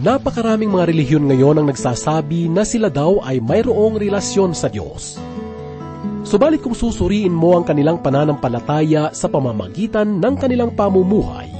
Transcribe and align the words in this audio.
Napakaraming 0.00 0.72
mga 0.72 0.88
relihiyon 0.88 1.28
ngayon 1.28 1.60
ang 1.60 1.66
nagsasabi 1.68 2.48
na 2.48 2.64
sila 2.64 2.88
daw 2.88 3.20
ay 3.20 3.36
mayroong 3.36 4.00
relasyon 4.00 4.56
sa 4.56 4.72
Diyos. 4.72 5.20
Subalit 6.24 6.64
kung 6.64 6.72
susuriin 6.72 7.36
mo 7.36 7.60
ang 7.60 7.68
kanilang 7.68 8.00
pananampalataya 8.00 9.12
sa 9.12 9.28
pamamagitan 9.28 10.16
ng 10.16 10.34
kanilang 10.40 10.72
pamumuhay, 10.72 11.52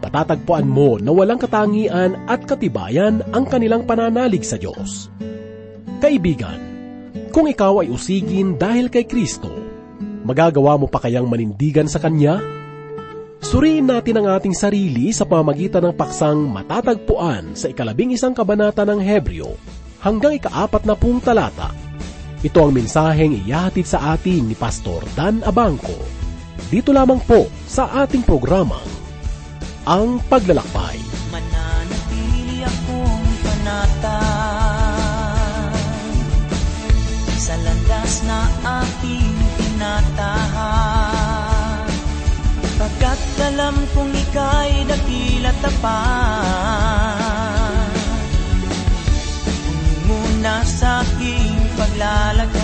patatagpuan 0.00 0.64
mo 0.64 0.96
na 0.96 1.12
walang 1.12 1.36
katangian 1.36 2.16
at 2.24 2.48
katibayan 2.48 3.20
ang 3.36 3.44
kanilang 3.44 3.84
pananalig 3.84 4.48
sa 4.48 4.56
Diyos. 4.56 5.12
Kaibigan, 6.00 6.56
kung 7.28 7.44
ikaw 7.44 7.84
ay 7.84 7.92
usigin 7.92 8.56
dahil 8.56 8.88
kay 8.88 9.04
Kristo, 9.04 9.52
magagawa 10.24 10.80
mo 10.80 10.88
pa 10.88 10.96
kayang 11.04 11.28
manindigan 11.28 11.92
sa 11.92 12.00
Kanya? 12.00 12.40
Suriin 13.46 13.86
natin 13.86 14.18
ang 14.18 14.34
ating 14.34 14.50
sarili 14.58 15.14
sa 15.14 15.22
pamagitan 15.22 15.78
ng 15.86 15.94
paksang 15.94 16.50
matatagpuan 16.50 17.54
sa 17.54 17.70
ikalabing 17.70 18.10
isang 18.10 18.34
kabanata 18.34 18.82
ng 18.82 18.98
Hebreo 18.98 19.54
hanggang 20.02 20.34
ikaapat 20.34 20.82
na 20.82 20.98
pung 20.98 21.22
talata. 21.22 21.70
Ito 22.42 22.58
ang 22.66 22.74
mensaheng 22.74 23.38
iyahatid 23.46 23.86
sa 23.86 24.18
atin 24.18 24.50
ni 24.50 24.58
Pastor 24.58 25.06
Dan 25.14 25.46
Abangco. 25.46 25.94
Dito 26.74 26.90
lamang 26.90 27.22
po 27.22 27.46
sa 27.70 27.86
ating 28.02 28.26
programa, 28.26 28.82
Ang 29.86 30.18
Paglalakbay. 30.26 30.98
Dakila 45.56 45.62
tapat 45.62 47.16
Muna 50.06 50.62
sa 50.64 51.02
aking 51.02 51.56
paglalagay 51.76 52.54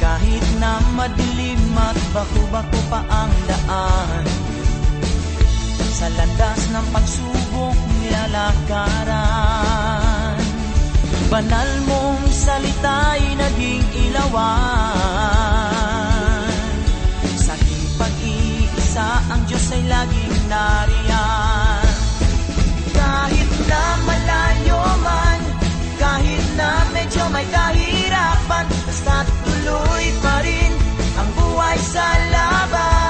Kahit 0.00 0.44
na 0.60 0.80
madilim 0.94 1.78
at 1.78 1.96
baku-bako 2.12 2.80
pa 2.92 3.00
ang 3.08 3.32
daan 3.48 4.24
Sa 5.94 6.10
landas 6.10 6.74
ng 6.74 6.86
pagsubok 6.90 7.78
nilalakaran. 8.02 9.54
Banal 11.30 11.70
mong 11.86 12.26
salita'y 12.28 13.38
naging 13.38 13.86
ilawan 14.10 15.03
Diyos 19.54 19.70
ay 19.70 19.86
laging 19.86 20.36
nariyan. 20.50 21.86
Kahit 22.90 23.50
na 23.70 23.82
malayo 24.02 24.82
man 24.98 25.40
Kahit 25.94 26.42
na 26.58 26.82
medyo 26.90 27.22
may 27.30 27.46
kahirapan 27.54 28.66
Basta't 28.82 29.30
tuloy 29.46 30.06
pa 30.18 30.42
rin 30.42 30.74
ang 31.14 31.30
buhay 31.38 31.78
sa 31.78 32.02
laban 32.34 33.03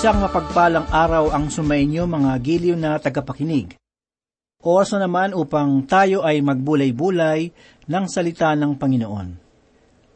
Isang 0.00 0.24
mapagpalang 0.24 0.88
araw 0.88 1.28
ang 1.28 1.52
sumainyo 1.52 2.08
mga 2.08 2.32
giliw 2.40 2.72
na 2.72 2.96
tagapakinig. 2.96 3.76
Oras 4.64 4.96
na 4.96 5.04
naman 5.04 5.36
upang 5.36 5.84
tayo 5.84 6.24
ay 6.24 6.40
magbulay-bulay 6.40 7.52
ng 7.84 8.04
salita 8.08 8.48
ng 8.56 8.80
Panginoon. 8.80 9.28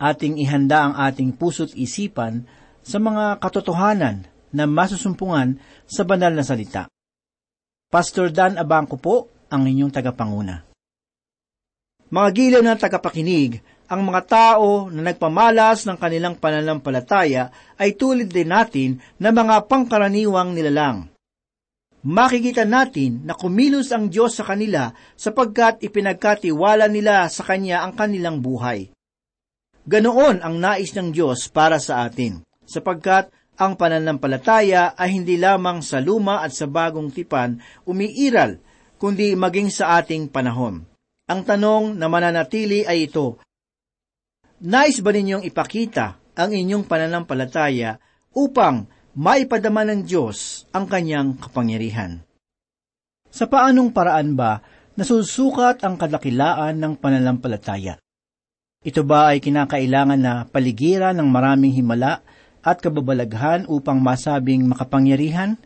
Ating 0.01 0.41
ihanda 0.41 0.89
ang 0.89 0.97
ating 0.97 1.37
puso't 1.37 1.77
isipan 1.77 2.49
sa 2.81 2.97
mga 2.97 3.37
katotohanan 3.37 4.25
na 4.57 4.65
masusumpungan 4.65 5.61
sa 5.85 6.01
banal 6.09 6.33
na 6.33 6.49
salita. 6.49 6.89
Pastor 7.93 8.33
Dan 8.33 8.57
Abangco 8.57 8.97
po 8.97 9.29
ang 9.53 9.69
inyong 9.69 9.93
tagapanguna. 9.93 10.65
Mga 12.09 12.29
giliw 12.33 12.63
na 12.65 12.73
tagapakinig, 12.81 13.61
ang 13.85 14.01
mga 14.01 14.23
tao 14.25 14.89
na 14.89 15.13
nagpamalas 15.13 15.85
ng 15.85 15.97
kanilang 16.01 16.41
pananampalataya 16.41 17.53
ay 17.77 17.93
tulad 17.95 18.33
din 18.33 18.49
natin 18.49 18.91
na 19.21 19.29
mga 19.29 19.69
pangkaraniwang 19.69 20.57
nilalang. 20.57 21.13
Makikita 22.05 22.69
natin 22.69 23.25
na 23.25 23.33
kumilos 23.33 23.89
ang 23.89 24.13
Diyos 24.13 24.37
sa 24.37 24.45
kanila 24.45 24.93
sapagkat 25.17 25.81
ipinagkatiwala 25.81 26.85
nila 26.89 27.25
sa 27.33 27.49
Kanya 27.49 27.81
ang 27.81 27.97
kanilang 27.97 28.45
buhay. 28.45 28.93
Ganoon 29.85 30.45
ang 30.45 30.57
nais 30.61 30.93
ng 30.97 31.13
Diyos 31.13 31.49
para 31.49 31.77
sa 31.81 32.05
atin, 32.05 32.45
sapagkat 32.65 33.29
ang 33.61 33.77
pananampalataya 33.77 34.97
ay 34.97 35.17
hindi 35.17 35.37
lamang 35.37 35.85
sa 35.85 36.01
luma 36.01 36.41
at 36.41 36.57
sa 36.57 36.65
bagong 36.69 37.13
tipan 37.13 37.61
umiiral, 37.85 38.61
kundi 38.97 39.37
maging 39.37 39.69
sa 39.69 40.01
ating 40.01 40.29
panahon. 40.33 40.85
Ang 41.25 41.41
tanong 41.41 41.97
na 41.97 42.09
mananatili 42.09 42.85
ay 42.85 43.09
ito, 43.09 43.41
Nais 44.65 44.97
ba 45.05 45.13
ninyong 45.13 45.45
ipakita 45.45 46.17
ang 46.33 46.57
inyong 46.57 46.89
pananampalataya 46.89 48.01
upang 48.33 48.89
maipadama 49.13 49.85
ng 49.85 50.09
Diyos 50.09 50.65
ang 50.73 50.89
kanyang 50.89 51.37
kapangyarihan? 51.37 52.25
Sa 53.29 53.45
paanong 53.45 53.93
paraan 53.93 54.33
ba 54.33 54.65
nasusukat 54.97 55.85
ang 55.85 56.01
kadakilaan 56.01 56.81
ng 56.81 56.97
pananampalataya? 56.97 58.01
Ito 58.81 59.05
ba 59.05 59.37
ay 59.37 59.45
kinakailangan 59.45 60.21
na 60.25 60.49
paligiran 60.49 61.13
ng 61.21 61.29
maraming 61.29 61.77
himala 61.77 62.25
at 62.65 62.81
kababalaghan 62.81 63.69
upang 63.69 64.01
masabing 64.01 64.65
makapangyarihan? 64.65 65.61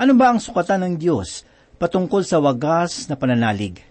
Ano 0.00 0.16
ba 0.16 0.32
ang 0.32 0.40
sukatan 0.40 0.88
ng 0.88 0.94
Diyos 0.96 1.44
patungkol 1.76 2.24
sa 2.24 2.40
wagas 2.40 3.12
na 3.12 3.16
pananalig? 3.20 3.84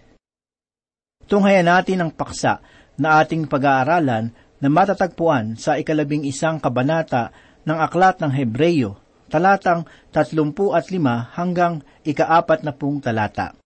Tunghayan 1.30 1.70
natin 1.70 2.02
ang 2.02 2.10
paksa 2.10 2.58
na 2.96 3.22
ating 3.22 3.48
pag-aaralan 3.48 4.32
na 4.62 4.68
matatagpuan 4.70 5.58
sa 5.58 5.80
ikalabing 5.80 6.22
isang 6.22 6.62
kabanata 6.62 7.34
ng 7.66 7.78
Aklat 7.78 8.22
ng 8.22 8.30
Hebreyo, 8.30 8.98
talatang 9.26 9.88
35 10.14 11.34
hanggang 11.34 11.82
ikaapat 12.06 12.62
na 12.62 12.72
pung 12.76 13.02
talata. 13.02 13.56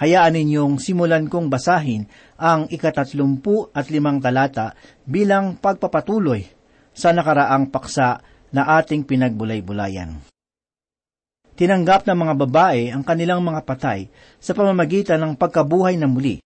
Hayaan 0.00 0.32
ninyong 0.32 0.80
simulan 0.80 1.28
kong 1.28 1.52
basahin 1.52 2.08
ang 2.40 2.70
ikatatlumpu 2.70 3.68
at 3.74 3.90
limang 3.92 4.22
talata 4.22 4.72
bilang 5.04 5.58
pagpapatuloy 5.58 6.46
sa 6.94 7.12
nakaraang 7.12 7.68
paksa 7.68 8.22
na 8.54 8.80
ating 8.80 9.04
pinagbulay-bulayan. 9.04 10.22
Tinanggap 11.52 12.08
ng 12.08 12.16
mga 12.16 12.34
babae 12.40 12.82
ang 12.88 13.04
kanilang 13.04 13.44
mga 13.44 13.60
patay 13.68 14.08
sa 14.40 14.56
pamamagitan 14.56 15.20
ng 15.20 15.32
pagkabuhay 15.36 16.00
na 16.00 16.08
muli 16.08 16.40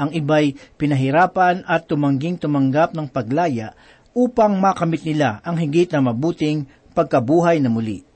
ang 0.00 0.16
iba'y 0.16 0.56
pinahirapan 0.80 1.68
at 1.68 1.84
tumangging 1.84 2.40
tumanggap 2.40 2.96
ng 2.96 3.12
paglaya 3.12 3.76
upang 4.16 4.56
makamit 4.56 5.04
nila 5.04 5.44
ang 5.44 5.60
higit 5.60 5.92
na 5.92 6.00
mabuting 6.00 6.64
pagkabuhay 6.96 7.60
na 7.60 7.68
muli. 7.68 8.08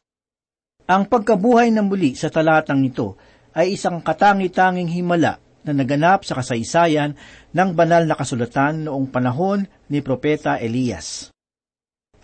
Ang 0.88 1.04
pagkabuhay 1.04 1.68
na 1.68 1.84
muli 1.84 2.16
sa 2.16 2.32
talatang 2.32 2.80
ito 2.80 3.20
ay 3.52 3.76
isang 3.76 4.00
katangi-tanging 4.00 4.88
himala 4.88 5.36
na 5.64 5.72
naganap 5.72 6.24
sa 6.24 6.40
kasaysayan 6.40 7.16
ng 7.52 7.70
banal 7.72 8.04
na 8.04 8.16
kasulatan 8.16 8.88
noong 8.88 9.08
panahon 9.08 9.64
ni 9.88 10.04
Propeta 10.04 10.60
Elias. 10.60 11.32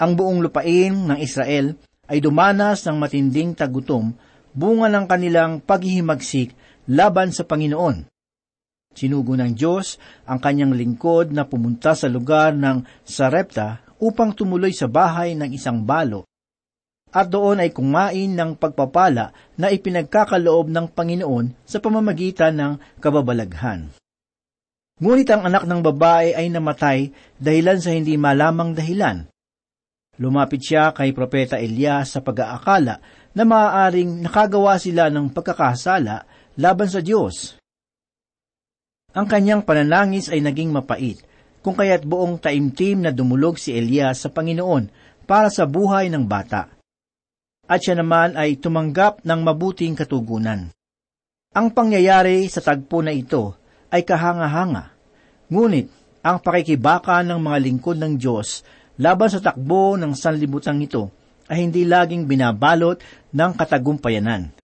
Ang 0.00 0.16
buong 0.16 0.40
lupain 0.44 0.92
ng 0.92 1.18
Israel 1.20 1.76
ay 2.08 2.20
dumanas 2.20 2.84
ng 2.84 2.96
matinding 3.00 3.56
tagutom 3.56 4.12
bunga 4.50 4.90
ng 4.90 5.06
kanilang 5.06 5.62
paghihimagsik 5.62 6.52
laban 6.90 7.30
sa 7.30 7.46
Panginoon 7.46 8.10
Sinugo 8.90 9.38
ng 9.38 9.54
Diyos 9.54 10.02
ang 10.26 10.42
kanyang 10.42 10.74
lingkod 10.74 11.30
na 11.30 11.46
pumunta 11.46 11.94
sa 11.94 12.10
lugar 12.10 12.58
ng 12.58 12.82
Sarepta 13.06 13.86
upang 14.02 14.34
tumuloy 14.34 14.74
sa 14.74 14.90
bahay 14.90 15.38
ng 15.38 15.54
isang 15.54 15.86
balo. 15.86 16.26
At 17.10 17.30
doon 17.30 17.62
ay 17.62 17.70
kumain 17.74 18.34
ng 18.34 18.58
pagpapala 18.58 19.34
na 19.58 19.66
ipinagkakaloob 19.70 20.70
ng 20.70 20.86
Panginoon 20.94 21.66
sa 21.66 21.78
pamamagitan 21.82 22.54
ng 22.54 22.72
kababalaghan. 23.02 23.90
Ngunit 25.00 25.28
ang 25.32 25.42
anak 25.48 25.64
ng 25.64 25.80
babae 25.80 26.36
ay 26.36 26.52
namatay 26.52 27.10
dahilan 27.40 27.78
sa 27.80 27.90
hindi 27.94 28.14
malamang 28.14 28.76
dahilan. 28.76 29.26
Lumapit 30.20 30.60
siya 30.60 30.92
kay 30.92 31.16
Propeta 31.16 31.56
Elias 31.56 32.14
sa 32.14 32.20
pag-aakala 32.20 33.00
na 33.32 33.42
maaaring 33.46 34.20
nakagawa 34.20 34.76
sila 34.76 35.08
ng 35.08 35.32
pagkakasala 35.32 36.28
laban 36.60 36.90
sa 36.92 37.00
Diyos 37.00 37.59
ang 39.10 39.26
kanyang 39.26 39.66
pananangis 39.66 40.30
ay 40.30 40.38
naging 40.38 40.70
mapait, 40.70 41.18
kung 41.60 41.74
kaya't 41.74 42.06
buong 42.06 42.38
taimtim 42.38 43.02
na 43.02 43.10
dumulog 43.10 43.58
si 43.58 43.74
Elias 43.74 44.22
sa 44.22 44.30
Panginoon 44.30 44.88
para 45.26 45.50
sa 45.50 45.66
buhay 45.66 46.08
ng 46.08 46.24
bata. 46.24 46.70
At 47.70 47.82
siya 47.82 47.98
naman 47.98 48.34
ay 48.34 48.58
tumanggap 48.58 49.22
ng 49.22 49.40
mabuting 49.42 49.94
katugunan. 49.94 50.70
Ang 51.54 51.66
pangyayari 51.74 52.46
sa 52.46 52.62
tagpo 52.62 53.02
na 53.02 53.10
ito 53.10 53.58
ay 53.90 54.06
kahanga-hanga. 54.06 54.94
Ngunit, 55.50 55.90
ang 56.22 56.38
pakikibaka 56.38 57.26
ng 57.26 57.40
mga 57.40 57.58
lingkod 57.64 57.96
ng 57.98 58.14
Diyos 58.20 58.62
laban 59.00 59.32
sa 59.32 59.40
takbo 59.40 59.96
ng 59.96 60.12
sanlibutan 60.12 60.76
ito 60.76 61.08
ay 61.48 61.64
hindi 61.64 61.88
laging 61.88 62.28
binabalot 62.28 63.00
ng 63.32 63.50
katagumpayanan 63.56 64.59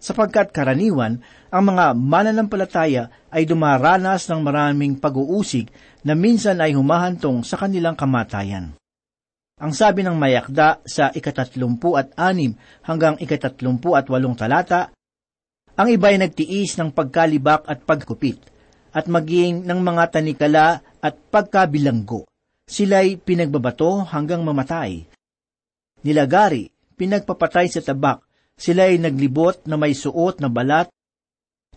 sapagkat 0.00 0.50
karaniwan 0.50 1.20
ang 1.52 1.62
mga 1.68 1.92
mananampalataya 1.92 3.12
ay 3.28 3.44
dumaranas 3.44 4.26
ng 4.26 4.40
maraming 4.40 4.96
pag-uusig 4.96 5.68
na 6.02 6.16
minsan 6.16 6.58
ay 6.58 6.72
humahantong 6.72 7.44
sa 7.44 7.60
kanilang 7.60 7.94
kamatayan. 7.94 8.72
Ang 9.60 9.76
sabi 9.76 10.00
ng 10.00 10.16
mayakda 10.16 10.80
sa 10.88 11.12
ikatatlumpu 11.12 11.92
at 11.92 12.16
anim 12.16 12.56
hanggang 12.80 13.20
ikatatlumpu 13.20 13.92
at 13.92 14.08
walong 14.08 14.32
talata, 14.32 14.88
ang 15.76 15.88
iba 15.92 16.08
ay 16.08 16.16
nagtiis 16.16 16.80
ng 16.80 16.96
pagkalibak 16.96 17.68
at 17.68 17.84
pagkupit, 17.84 18.40
at 18.90 19.04
maging 19.06 19.68
ng 19.68 19.80
mga 19.84 20.16
tanikala 20.16 20.80
at 20.98 21.14
pagkabilanggo. 21.28 22.24
Sila'y 22.64 23.20
pinagbabato 23.20 24.02
hanggang 24.08 24.40
mamatay. 24.42 25.04
Nilagari, 26.00 26.72
pinagpapatay 26.96 27.66
sa 27.68 27.84
tabak, 27.84 28.24
sila 28.60 28.92
ay 28.92 29.00
naglibot 29.00 29.64
na 29.64 29.80
may 29.80 29.96
suot 29.96 30.44
na 30.44 30.52
balat 30.52 30.92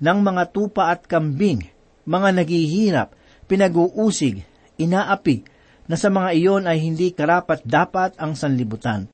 ng 0.04 0.20
mga 0.20 0.52
tupa 0.52 0.92
at 0.92 1.08
kambing, 1.08 1.64
mga 2.04 2.44
naghihirap, 2.44 3.16
pinag-uusig, 3.48 4.44
inaapi, 4.76 5.48
na 5.88 5.96
sa 5.96 6.12
mga 6.12 6.30
iyon 6.36 6.64
ay 6.68 6.84
hindi 6.84 7.16
karapat 7.16 7.64
dapat 7.64 8.20
ang 8.20 8.36
sanlibutan. 8.36 9.08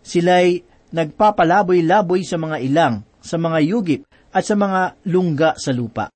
Sila'y 0.00 0.64
nagpapalaboy-laboy 0.96 2.24
sa 2.24 2.40
mga 2.40 2.56
ilang, 2.64 3.04
sa 3.20 3.36
mga 3.36 3.58
yugip, 3.68 4.00
at 4.32 4.44
sa 4.44 4.56
mga 4.56 4.96
lungga 5.08 5.60
sa 5.60 5.72
lupa. 5.76 6.08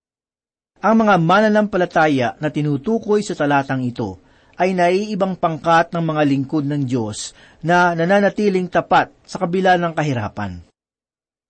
Ang 0.81 1.05
mga 1.05 1.15
mananampalataya 1.21 2.29
na 2.41 2.49
tinutukoy 2.49 3.21
sa 3.21 3.37
talatang 3.37 3.85
ito 3.85 4.19
ay 4.59 4.77
naiibang 4.77 5.39
pangkat 5.39 5.95
ng 5.95 6.05
mga 6.05 6.23
lingkod 6.29 6.65
ng 6.69 6.83
Diyos 6.85 7.33
na 7.65 7.97
nananatiling 7.97 8.69
tapat 8.69 9.13
sa 9.25 9.41
kabila 9.41 9.79
ng 9.81 9.93
kahirapan. 9.95 10.72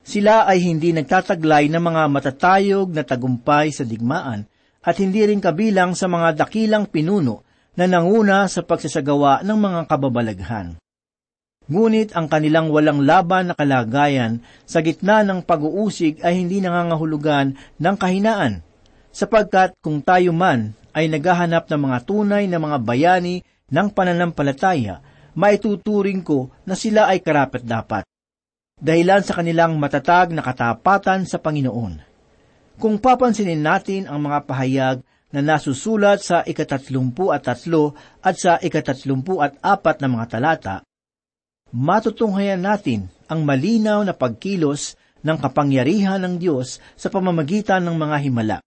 Sila 0.03 0.51
ay 0.51 0.67
hindi 0.67 0.91
nagtataglay 0.91 1.71
ng 1.71 1.83
mga 1.83 2.03
matatayog 2.11 2.91
na 2.91 3.07
tagumpay 3.07 3.71
sa 3.71 3.87
digmaan 3.87 4.51
at 4.83 4.99
hindi 4.99 5.23
rin 5.23 5.39
kabilang 5.39 5.95
sa 5.95 6.11
mga 6.11 6.43
dakilang 6.43 6.91
pinuno 6.91 7.47
na 7.79 7.87
nanguna 7.87 8.51
sa 8.51 8.67
pagsasagawa 8.67 9.47
ng 9.47 9.59
mga 9.59 9.81
kababalaghan. 9.87 10.69
Ngunit 11.71 12.19
ang 12.19 12.27
kanilang 12.27 12.75
walang 12.75 13.07
laban 13.07 13.49
na 13.49 13.55
kalagayan 13.55 14.43
sa 14.67 14.83
gitna 14.83 15.23
ng 15.23 15.47
pag-uusig 15.47 16.19
ay 16.27 16.43
hindi 16.43 16.59
nangangahulugan 16.59 17.55
ng 17.79 17.97
kahinaan, 17.97 18.67
sapagkat 19.15 19.79
kung 19.79 20.03
tayo 20.03 20.35
man 20.35 20.75
ay 20.91 21.07
naghahanap 21.07 21.71
ng 21.71 21.81
mga 21.81 21.99
tunay 22.03 22.45
na 22.51 22.59
mga 22.59 22.83
bayani 22.83 23.47
ng 23.71 23.89
pananampalataya, 23.95 25.01
maituturing 25.39 26.21
ko 26.21 26.51
na 26.67 26.75
sila 26.75 27.09
ay 27.09 27.23
karapat 27.23 27.63
dapat. 27.63 28.05
Dahilan 28.83 29.23
sa 29.23 29.39
kanilang 29.39 29.79
matatag 29.79 30.35
na 30.35 30.43
katapatan 30.43 31.23
sa 31.23 31.39
Panginoon. 31.39 32.03
Kung 32.83 32.99
papansinin 32.99 33.63
natin 33.63 34.11
ang 34.11 34.27
mga 34.27 34.43
pahayag 34.43 35.07
na 35.31 35.39
nasusulat 35.39 36.19
sa 36.19 36.43
ikatatlumpu 36.43 37.31
at 37.31 37.47
tatlo 37.47 37.95
at 38.19 38.35
sa 38.35 38.59
ikatatlumpu 38.59 39.39
at 39.39 39.55
apat 39.63 40.03
na 40.03 40.11
mga 40.11 40.27
talata, 40.35 40.77
matutunghayan 41.71 42.59
natin 42.59 43.07
ang 43.31 43.47
malinaw 43.47 44.03
na 44.03 44.19
pagkilos 44.19 44.99
ng 45.23 45.39
kapangyarihan 45.39 46.19
ng 46.19 46.43
Diyos 46.43 46.83
sa 46.99 47.07
pamamagitan 47.07 47.87
ng 47.87 47.95
mga 47.95 48.17
himala. 48.19 48.59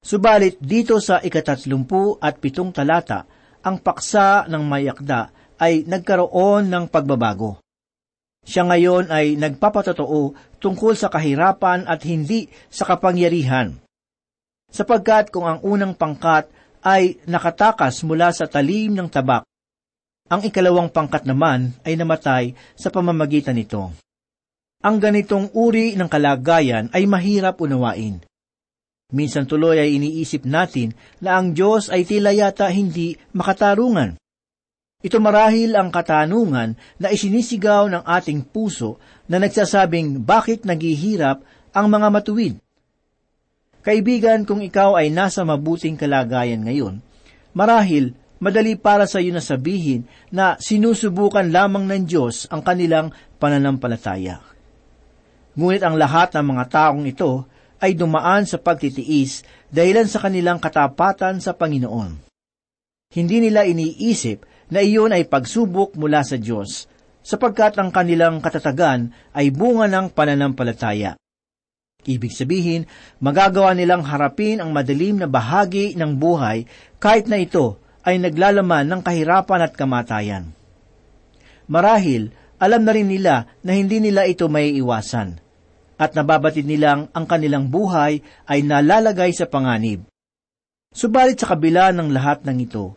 Subalit 0.00 0.56
dito 0.56 0.96
sa 1.04 1.20
ikatatlumpu 1.20 2.16
at 2.16 2.40
pitong 2.40 2.72
talata, 2.72 3.28
ang 3.60 3.76
paksa 3.76 4.48
ng 4.48 4.64
mayakda 4.64 5.28
ay 5.60 5.84
nagkaroon 5.84 6.64
ng 6.64 6.84
pagbabago. 6.88 7.63
Siya 8.44 8.68
ngayon 8.68 9.08
ay 9.08 9.40
nagpapatotoo 9.40 10.36
tungkol 10.60 10.92
sa 10.94 11.08
kahirapan 11.08 11.88
at 11.88 12.04
hindi 12.04 12.48
sa 12.68 12.84
kapangyarihan. 12.84 13.72
Sapagkat 14.68 15.32
kung 15.32 15.48
ang 15.48 15.64
unang 15.64 15.96
pangkat 15.96 16.52
ay 16.84 17.16
nakatakas 17.24 18.04
mula 18.04 18.28
sa 18.36 18.44
talim 18.44 18.92
ng 18.92 19.08
tabak. 19.08 19.48
Ang 20.28 20.40
ikalawang 20.44 20.92
pangkat 20.92 21.24
naman 21.24 21.72
ay 21.84 21.96
namatay 21.96 22.56
sa 22.76 22.92
pamamagitan 22.92 23.56
nito. 23.56 23.92
Ang 24.84 24.96
ganitong 25.00 25.48
uri 25.56 25.96
ng 25.96 26.08
kalagayan 26.12 26.92
ay 26.92 27.08
mahirap 27.08 27.56
unawain. 27.64 28.20
Minsan 29.12 29.48
tuloy 29.48 29.80
ay 29.80 29.96
iniisip 29.96 30.44
natin 30.44 30.92
na 31.20 31.40
ang 31.40 31.56
Diyos 31.56 31.88
ay 31.88 32.04
tila 32.04 32.36
yata 32.36 32.68
hindi 32.68 33.16
makatarungan. 33.32 34.20
Ito 35.04 35.20
marahil 35.20 35.76
ang 35.76 35.92
katanungan 35.92 36.80
na 36.96 37.12
isinisigaw 37.12 37.92
ng 37.92 38.02
ating 38.08 38.40
puso 38.40 38.96
na 39.28 39.36
nagsasabing 39.36 40.24
bakit 40.24 40.64
naghihirap 40.64 41.44
ang 41.76 41.86
mga 41.92 42.08
matuwid. 42.08 42.54
Kaibigan, 43.84 44.48
kung 44.48 44.64
ikaw 44.64 44.96
ay 44.96 45.12
nasa 45.12 45.44
mabuting 45.44 46.00
kalagayan 46.00 46.64
ngayon, 46.64 47.04
marahil 47.52 48.16
madali 48.40 48.80
para 48.80 49.04
sa 49.04 49.20
iyo 49.20 49.36
na 49.36 49.44
sabihin 49.44 50.08
na 50.32 50.56
sinusubukan 50.56 51.52
lamang 51.52 51.84
ng 51.84 52.08
Diyos 52.08 52.48
ang 52.48 52.64
kanilang 52.64 53.12
pananampalataya. 53.36 54.40
Ngunit 55.52 55.84
ang 55.84 56.00
lahat 56.00 56.32
ng 56.32 56.48
mga 56.48 56.64
taong 56.72 57.04
ito 57.04 57.44
ay 57.76 57.92
dumaan 57.92 58.48
sa 58.48 58.56
pagtitiis 58.56 59.44
dahilan 59.68 60.08
sa 60.08 60.24
kanilang 60.24 60.56
katapatan 60.56 61.44
sa 61.44 61.52
Panginoon. 61.52 62.24
Hindi 63.12 63.36
nila 63.44 63.68
iniisip 63.68 64.53
na 64.68 64.80
iyon 64.84 65.12
ay 65.12 65.28
pagsubok 65.28 65.96
mula 65.96 66.24
sa 66.24 66.36
Diyos, 66.40 66.88
sapagkat 67.24 67.80
ang 67.80 67.88
kanilang 67.88 68.44
katatagan 68.44 69.12
ay 69.32 69.48
bunga 69.48 69.88
ng 69.88 70.12
pananampalataya. 70.12 71.16
Ibig 72.04 72.36
sabihin, 72.36 72.84
magagawa 73.16 73.72
nilang 73.72 74.04
harapin 74.04 74.60
ang 74.60 74.76
madilim 74.76 75.24
na 75.24 75.28
bahagi 75.28 75.96
ng 75.96 76.20
buhay 76.20 76.68
kahit 77.00 77.32
na 77.32 77.40
ito 77.40 77.80
ay 78.04 78.20
naglalaman 78.20 78.84
ng 78.84 79.00
kahirapan 79.00 79.64
at 79.64 79.72
kamatayan. 79.72 80.52
Marahil, 81.64 82.28
alam 82.60 82.84
na 82.84 82.92
rin 82.92 83.08
nila 83.08 83.48
na 83.64 83.72
hindi 83.72 84.04
nila 84.04 84.28
ito 84.28 84.52
may 84.52 84.76
iwasan, 84.76 85.40
at 85.96 86.12
nababatid 86.12 86.68
nilang 86.68 87.08
ang 87.16 87.24
kanilang 87.24 87.72
buhay 87.72 88.20
ay 88.44 88.60
nalalagay 88.60 89.32
sa 89.32 89.48
panganib. 89.48 90.04
Subalit 90.92 91.40
sa 91.40 91.56
kabila 91.56 91.90
ng 91.90 92.12
lahat 92.12 92.44
ng 92.44 92.58
ito, 92.60 92.94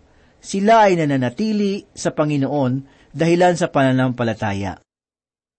sila 0.48 0.88
ay 0.88 0.96
nananatili 0.96 1.84
sa 1.92 2.16
Panginoon 2.16 2.88
dahilan 3.12 3.60
sa 3.60 3.68
pananampalataya. 3.68 4.80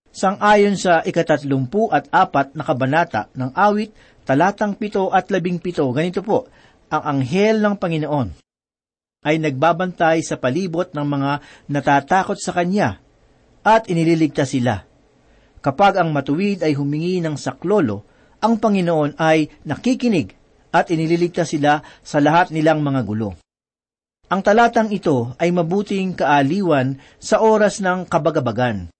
Sang-ayon 0.08 0.80
sa 0.80 1.04
ikatatlumpu 1.04 1.92
at 1.92 2.08
apat 2.08 2.56
na 2.56 2.64
kabanata 2.64 3.28
ng 3.36 3.52
awit, 3.52 3.92
talatang 4.24 4.80
pito 4.80 5.12
at 5.12 5.28
labing 5.28 5.60
pito, 5.60 5.84
ganito 5.92 6.24
po, 6.24 6.48
ang 6.88 7.20
anghel 7.20 7.60
ng 7.60 7.76
Panginoon 7.76 8.28
ay 9.28 9.36
nagbabantay 9.36 10.24
sa 10.24 10.40
palibot 10.40 10.88
ng 10.96 11.04
mga 11.04 11.30
natatakot 11.68 12.40
sa 12.40 12.56
Kanya 12.56 12.96
at 13.60 13.92
inililigtas 13.92 14.56
sila. 14.56 14.88
Kapag 15.60 16.00
ang 16.00 16.16
matuwid 16.16 16.64
ay 16.64 16.72
humingi 16.72 17.20
ng 17.20 17.36
saklolo, 17.36 18.08
ang 18.40 18.56
Panginoon 18.56 19.20
ay 19.20 19.52
nakikinig 19.68 20.32
at 20.72 20.88
inililigtas 20.88 21.52
sila 21.52 21.84
sa 22.00 22.22
lahat 22.24 22.54
nilang 22.54 22.80
mga 22.80 23.04
gulo. 23.04 23.36
Ang 24.28 24.44
talatang 24.44 24.92
ito 24.92 25.32
ay 25.40 25.48
mabuting 25.48 26.12
kaaliwan 26.12 27.00
sa 27.16 27.40
oras 27.40 27.80
ng 27.80 28.04
kabagabagan. 28.04 28.92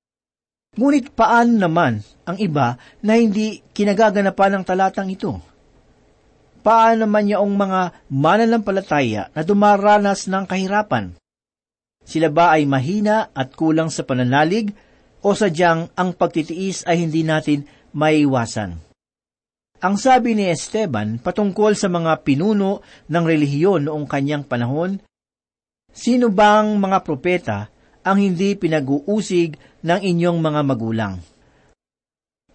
Ngunit 0.72 1.12
paan 1.12 1.60
naman 1.60 2.00
ang 2.24 2.40
iba 2.40 2.80
na 3.04 3.20
hindi 3.20 3.60
kinagaganapan 3.76 4.56
ng 4.56 4.64
talatang 4.64 5.12
ito? 5.12 5.36
Paan 6.64 7.04
naman 7.04 7.28
yaong 7.28 7.54
mga 7.60 7.80
mananampalataya 8.08 9.28
na 9.36 9.44
dumaranas 9.44 10.32
ng 10.32 10.44
kahirapan? 10.48 11.12
Sila 12.08 12.32
ba 12.32 12.56
ay 12.56 12.64
mahina 12.64 13.28
at 13.36 13.52
kulang 13.52 13.92
sa 13.92 14.08
pananalig 14.08 14.72
o 15.20 15.36
sadyang 15.36 15.92
ang 15.92 16.16
pagtitiis 16.16 16.88
ay 16.88 17.04
hindi 17.04 17.20
natin 17.20 17.68
maiwasan? 17.92 18.80
Ang 19.78 19.94
sabi 20.00 20.32
ni 20.34 20.48
Esteban 20.48 21.20
patungkol 21.20 21.76
sa 21.76 21.86
mga 21.92 22.24
pinuno 22.24 22.80
ng 23.12 23.24
relihiyon 23.28 23.86
noong 23.86 24.10
kanyang 24.10 24.42
panahon, 24.42 24.98
Sino 25.92 26.30
bang 26.30 26.78
mga 26.78 26.98
propeta 27.02 27.58
ang 28.06 28.22
hindi 28.22 28.54
pinag-uusig 28.54 29.58
ng 29.82 30.00
inyong 30.00 30.38
mga 30.38 30.60
magulang. 30.62 31.14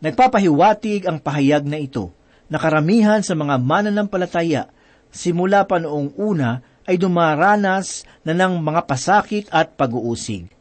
Nagpapahiwatig 0.03 1.07
ang 1.07 1.19
pahayag 1.19 1.63
na 1.63 1.79
ito 1.79 2.11
na 2.51 2.59
karamihan 2.59 3.23
sa 3.23 3.35
mga 3.35 3.55
mananampalataya 3.59 4.67
simula 5.13 5.63
pa 5.63 5.79
noong 5.79 6.17
una 6.19 6.59
ay 6.83 6.99
dumaranas 6.99 8.03
na 8.27 8.35
ng 8.35 8.59
mga 8.59 8.81
pasakit 8.83 9.45
at 9.47 9.79
pag-uusig. 9.79 10.51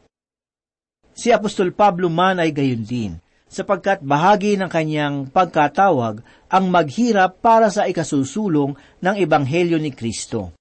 Si 1.13 1.29
Apostol 1.29 1.75
Pablo 1.75 2.07
man 2.07 2.39
ay 2.39 2.55
gayon 2.55 2.87
din, 2.87 3.13
sapagkat 3.53 4.01
bahagi 4.01 4.57
ng 4.57 4.65
kanyang 4.65 5.29
pagkatawag 5.29 6.25
ang 6.49 6.65
maghirap 6.73 7.37
para 7.37 7.69
sa 7.69 7.85
ikasusulong 7.85 8.73
ng 8.97 9.15
Ebanghelyo 9.21 9.77
ni 9.77 9.93
Kristo. 9.93 10.57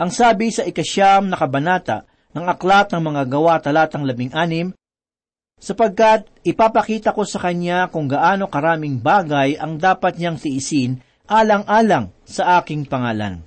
Ang 0.00 0.10
sabi 0.10 0.48
sa 0.48 0.64
ikasyam 0.64 1.28
na 1.28 1.36
kabanata 1.36 2.08
ng 2.32 2.46
aklat 2.48 2.90
ng 2.96 3.02
mga 3.02 3.22
gawa 3.28 3.60
talatang 3.60 4.08
labing 4.08 4.32
anim, 4.32 4.72
sapagkat 5.62 6.26
ipapakita 6.42 7.14
ko 7.14 7.22
sa 7.22 7.38
kanya 7.38 7.86
kung 7.86 8.10
gaano 8.10 8.50
karaming 8.50 8.98
bagay 8.98 9.54
ang 9.54 9.78
dapat 9.78 10.18
niyang 10.18 10.40
tiisin 10.40 10.98
alang-alang 11.30 12.10
sa 12.26 12.58
aking 12.58 12.88
pangalan. 12.90 13.46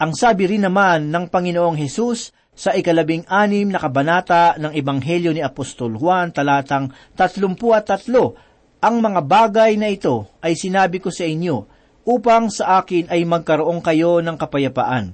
Ang 0.00 0.16
sabi 0.16 0.48
rin 0.48 0.64
naman 0.64 1.12
ng 1.12 1.28
Panginoong 1.28 1.76
Hesus 1.76 2.32
sa 2.56 2.72
ikalabing 2.72 3.28
anim 3.28 3.68
na 3.68 3.76
kabanata 3.76 4.56
ng 4.56 4.72
Ebanghelyo 4.72 5.36
ni 5.36 5.44
Apostol 5.44 6.00
Juan 6.00 6.32
talatang 6.32 6.88
tatlumpu 7.12 7.76
at 7.76 7.84
tatlo, 7.84 8.32
ang 8.80 9.04
mga 9.04 9.20
bagay 9.28 9.76
na 9.76 9.92
ito 9.92 10.40
ay 10.40 10.56
sinabi 10.56 11.04
ko 11.04 11.12
sa 11.12 11.28
inyo 11.28 11.68
upang 12.08 12.48
sa 12.48 12.80
akin 12.80 13.12
ay 13.12 13.28
magkaroon 13.28 13.84
kayo 13.84 14.24
ng 14.24 14.40
kapayapaan. 14.40 15.12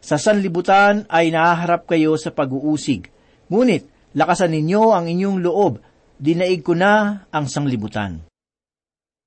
Sa 0.00 0.16
sanlibutan 0.20 1.04
ay 1.10 1.32
nahaharap 1.34 1.88
kayo 1.90 2.14
sa 2.16 2.30
pag-uusig. 2.30 3.08
Ngunit, 3.50 4.14
lakasan 4.16 4.54
ninyo 4.54 4.94
ang 4.96 5.06
inyong 5.10 5.38
loob, 5.42 5.82
dinaig 6.16 6.64
ko 6.64 6.72
na 6.72 7.26
ang 7.28 7.46
sanglibutan. 7.46 8.24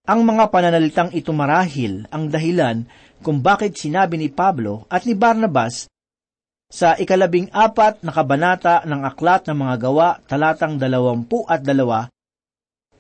Ang 0.10 0.26
mga 0.26 0.50
pananalitang 0.50 1.14
ito 1.14 1.30
marahil 1.30 2.10
ang 2.10 2.34
dahilan 2.34 2.90
kung 3.22 3.46
bakit 3.46 3.78
sinabi 3.78 4.18
ni 4.18 4.34
Pablo 4.34 4.90
at 4.90 5.06
ni 5.06 5.14
Barnabas 5.14 5.86
sa 6.70 6.94
ikalabing 6.98 7.50
apat 7.50 8.06
na 8.06 8.14
kabanata 8.14 8.86
ng 8.86 9.02
Aklat 9.02 9.50
ng 9.50 9.58
mga 9.58 9.76
Gawa, 9.82 10.10
talatang 10.30 10.78
dalawampu 10.78 11.42
at 11.50 11.66
dalawa, 11.66 12.06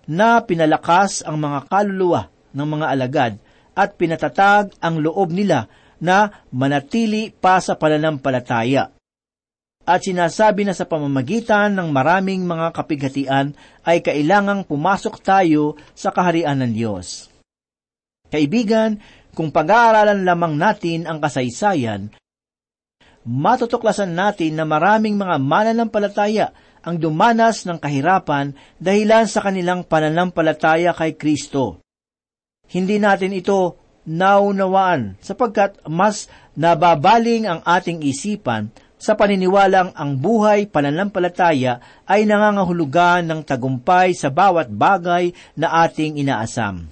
na 0.09 0.41
pinalakas 0.41 1.21
ang 1.21 1.37
mga 1.37 1.69
kaluluwa 1.69 2.33
ng 2.49 2.65
mga 2.65 2.85
alagad 2.89 3.33
at 3.77 3.93
pinatatag 3.93 4.73
ang 4.81 4.97
loob 4.97 5.29
nila 5.29 5.69
na 5.99 6.43
manatili 6.49 7.31
pa 7.31 7.59
sa 7.59 7.75
pananampalataya. 7.75 8.91
At 9.89 10.05
sinasabi 10.05 10.67
na 10.67 10.77
sa 10.77 10.85
pamamagitan 10.85 11.73
ng 11.73 11.89
maraming 11.89 12.45
mga 12.45 12.75
kapighatian 12.75 13.57
ay 13.81 14.05
kailangang 14.05 14.67
pumasok 14.67 15.17
tayo 15.23 15.79
sa 15.97 16.13
kaharian 16.13 16.61
ng 16.61 16.71
Diyos. 16.75 17.31
Kaibigan, 18.29 19.01
kung 19.33 19.49
pag-aaralan 19.49 20.21
lamang 20.21 20.53
natin 20.53 21.09
ang 21.09 21.17
kasaysayan, 21.17 22.13
matutuklasan 23.25 24.13
natin 24.13 24.61
na 24.61 24.65
maraming 24.69 25.17
mga 25.17 25.41
mananampalataya 25.41 26.53
ang 26.85 27.01
dumanas 27.01 27.65
ng 27.65 27.81
kahirapan 27.81 28.55
dahilan 28.77 29.25
sa 29.25 29.43
kanilang 29.43 29.83
pananampalataya 29.83 30.93
kay 30.95 31.17
Kristo. 31.17 31.81
Hindi 32.69 33.01
natin 33.01 33.33
ito 33.33 33.88
naunawaan 34.09 35.13
sapagkat 35.21 35.77
mas 35.85 36.25
nababaling 36.57 37.45
ang 37.45 37.61
ating 37.61 38.01
isipan 38.01 38.73
sa 38.99 39.13
paniniwalang 39.15 39.93
ang 39.95 40.17
buhay 40.17 40.67
pananampalataya 40.67 41.79
ay 42.09 42.25
nangangahulugan 42.25 43.23
ng 43.23 43.41
tagumpay 43.45 44.11
sa 44.17 44.27
bawat 44.33 44.67
bagay 44.67 45.31
na 45.55 45.85
ating 45.85 46.19
inaasam. 46.19 46.89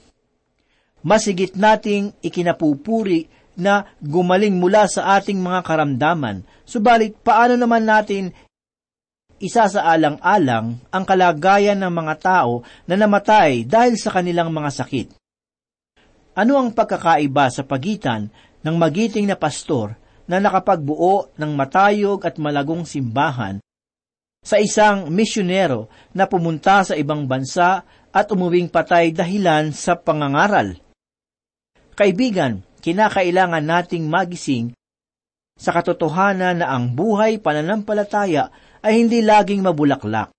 Masigit 1.03 1.57
nating 1.57 2.15
ikinapupuri 2.23 3.27
na 3.57 3.89
gumaling 3.99 4.55
mula 4.55 4.85
sa 4.87 5.17
ating 5.19 5.41
mga 5.41 5.65
karamdaman, 5.65 6.45
subalit 6.63 7.17
paano 7.25 7.57
naman 7.57 7.83
natin 7.83 8.31
isa 9.37 9.67
sa 9.69 9.85
alang-alang 9.89 10.79
ang 10.89 11.03
kalagayan 11.05 11.77
ng 11.81 11.93
mga 11.93 12.15
tao 12.21 12.65
na 12.89 12.95
namatay 12.97 13.65
dahil 13.65 13.99
sa 13.99 14.15
kanilang 14.15 14.49
mga 14.49 14.69
sakit. 14.73 15.26
Ano 16.37 16.61
ang 16.61 16.69
pagkakaiba 16.69 17.49
sa 17.49 17.65
pagitan 17.65 18.29
ng 18.61 18.75
magiting 18.77 19.25
na 19.25 19.33
pastor 19.33 19.97
na 20.29 20.37
nakapagbuo 20.37 21.33
ng 21.33 21.51
matayog 21.57 22.21
at 22.29 22.37
malagong 22.37 22.85
simbahan 22.85 23.57
sa 24.45 24.61
isang 24.61 25.09
misyonero 25.09 25.89
na 26.13 26.29
pumunta 26.29 26.85
sa 26.85 26.93
ibang 26.93 27.25
bansa 27.25 27.81
at 28.13 28.29
umuwing 28.29 28.69
patay 28.69 29.09
dahilan 29.09 29.73
sa 29.73 29.97
pangangaral? 29.97 30.77
Kaibigan, 31.97 32.61
kinakailangan 32.85 33.65
nating 33.65 34.05
magising 34.05 34.77
sa 35.57 35.73
katotohanan 35.73 36.61
na 36.61 36.69
ang 36.69 36.93
buhay 36.93 37.41
pananampalataya 37.41 38.53
ay 38.85 39.01
hindi 39.01 39.25
laging 39.25 39.65
mabulaklak. 39.65 40.36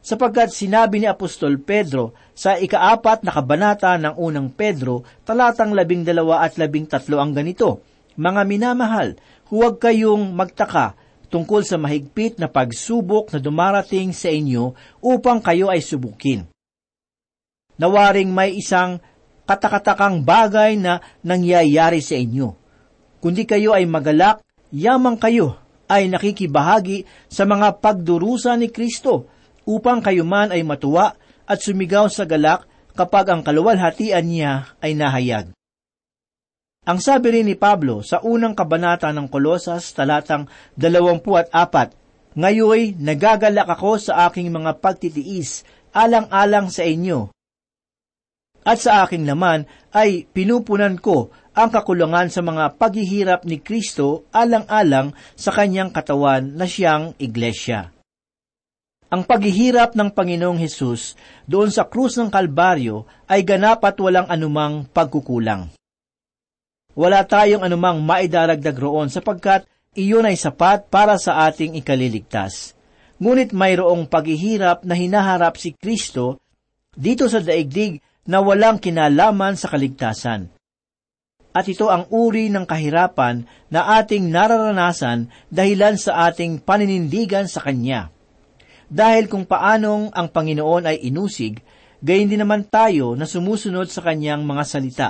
Sapagkat 0.00 0.48
sinabi 0.48 1.04
ni 1.04 1.06
Apostol 1.06 1.60
Pedro 1.60 2.16
sa 2.32 2.56
ikaapat 2.56 3.20
na 3.20 3.36
kabanata 3.36 4.00
ng 4.00 4.16
unang 4.16 4.48
Pedro, 4.48 5.04
talatang 5.28 5.76
labing 5.76 6.08
dalawa 6.08 6.40
at 6.40 6.56
labing 6.56 6.88
tatlo 6.88 7.20
ang 7.20 7.36
ganito, 7.36 7.84
Mga 8.16 8.42
minamahal, 8.48 9.16
huwag 9.52 9.76
kayong 9.80 10.32
magtaka 10.32 10.96
tungkol 11.30 11.62
sa 11.62 11.78
mahigpit 11.78 12.40
na 12.40 12.50
pagsubok 12.50 13.30
na 13.32 13.38
dumarating 13.38 14.10
sa 14.10 14.28
inyo 14.32 14.74
upang 15.04 15.38
kayo 15.40 15.70
ay 15.70 15.80
subukin. 15.84 16.48
Nawaring 17.80 18.28
may 18.28 18.56
isang 18.56 19.00
katakatakang 19.48 20.20
bagay 20.26 20.76
na 20.76 21.00
nangyayari 21.24 22.04
sa 22.04 22.18
inyo. 22.18 22.56
Kundi 23.20 23.44
kayo 23.48 23.72
ay 23.76 23.84
magalak, 23.88 24.44
yamang 24.72 25.16
kayo 25.16 25.60
ay 25.88 26.08
nakikibahagi 26.08 27.04
sa 27.28 27.44
mga 27.44 27.80
pagdurusa 27.80 28.56
ni 28.56 28.68
Kristo 28.68 29.39
upang 29.68 30.00
kayo 30.04 30.24
man 30.24 30.52
ay 30.54 30.64
matuwa 30.64 31.16
at 31.44 31.58
sumigaw 31.60 32.06
sa 32.06 32.28
galak 32.28 32.64
kapag 32.94 33.32
ang 33.32 33.40
kaluwalhatian 33.42 34.24
niya 34.26 34.76
ay 34.78 34.94
nahayag. 34.94 35.52
Ang 36.88 36.98
sabi 36.98 37.36
rin 37.36 37.46
ni 37.46 37.56
Pablo 37.60 38.00
sa 38.00 38.24
unang 38.24 38.56
kabanata 38.56 39.12
ng 39.12 39.28
Kolosas 39.28 39.92
talatang 39.92 40.48
24, 40.80 41.52
Ngayoy 42.30 42.94
nagagalak 42.96 43.68
ako 43.68 43.98
sa 43.98 44.30
aking 44.30 44.48
mga 44.54 44.78
pagtitiis 44.78 45.66
alang-alang 45.90 46.70
sa 46.70 46.86
inyo. 46.86 47.28
At 48.62 48.78
sa 48.80 49.04
aking 49.04 49.26
naman 49.26 49.66
ay 49.90 50.30
pinupunan 50.30 50.96
ko 51.00 51.32
ang 51.52 51.68
kakulangan 51.68 52.30
sa 52.30 52.40
mga 52.44 52.78
paghihirap 52.78 53.42
ni 53.44 53.58
Kristo 53.58 54.30
alang-alang 54.30 55.16
sa 55.34 55.50
kanyang 55.50 55.90
katawan 55.90 56.54
na 56.54 56.64
siyang 56.64 57.18
iglesia. 57.18 57.90
Ang 59.10 59.26
paghihirap 59.26 59.98
ng 59.98 60.14
Panginoong 60.14 60.62
Hesus 60.62 61.18
doon 61.50 61.74
sa 61.74 61.82
krus 61.90 62.14
ng 62.14 62.30
Kalbaryo 62.30 63.10
ay 63.26 63.42
ganap 63.42 63.82
at 63.82 63.98
walang 63.98 64.30
anumang 64.30 64.86
pagkukulang. 64.86 65.66
Wala 66.94 67.26
tayong 67.26 67.66
anumang 67.66 67.98
maidaragdag 68.06 68.78
roon 68.78 69.10
sapagkat 69.10 69.66
iyon 69.98 70.30
ay 70.30 70.38
sapat 70.38 70.86
para 70.86 71.18
sa 71.18 71.42
ating 71.50 71.74
ikaliligtas. 71.74 72.78
Ngunit 73.18 73.50
mayroong 73.50 74.06
paghihirap 74.06 74.86
na 74.86 74.94
hinaharap 74.94 75.58
si 75.58 75.74
Kristo 75.74 76.38
dito 76.94 77.26
sa 77.26 77.42
daigdig 77.42 77.98
na 78.30 78.38
walang 78.38 78.78
kinalaman 78.78 79.58
sa 79.58 79.74
kaligtasan. 79.74 80.46
At 81.50 81.66
ito 81.66 81.90
ang 81.90 82.06
uri 82.14 82.46
ng 82.46 82.62
kahirapan 82.62 83.42
na 83.74 83.98
ating 83.98 84.30
nararanasan 84.30 85.26
dahilan 85.50 85.98
sa 85.98 86.30
ating 86.30 86.62
paninindigan 86.62 87.50
sa 87.50 87.58
Kanya. 87.58 88.19
Dahil 88.90 89.30
kung 89.30 89.46
paanong 89.46 90.10
ang 90.10 90.26
Panginoon 90.26 90.90
ay 90.90 91.06
inusig, 91.06 91.62
gayon 92.02 92.26
din 92.26 92.42
naman 92.42 92.66
tayo 92.66 93.14
na 93.14 93.22
sumusunod 93.22 93.86
sa 93.86 94.02
Kanyang 94.02 94.42
mga 94.42 94.64
salita. 94.66 95.08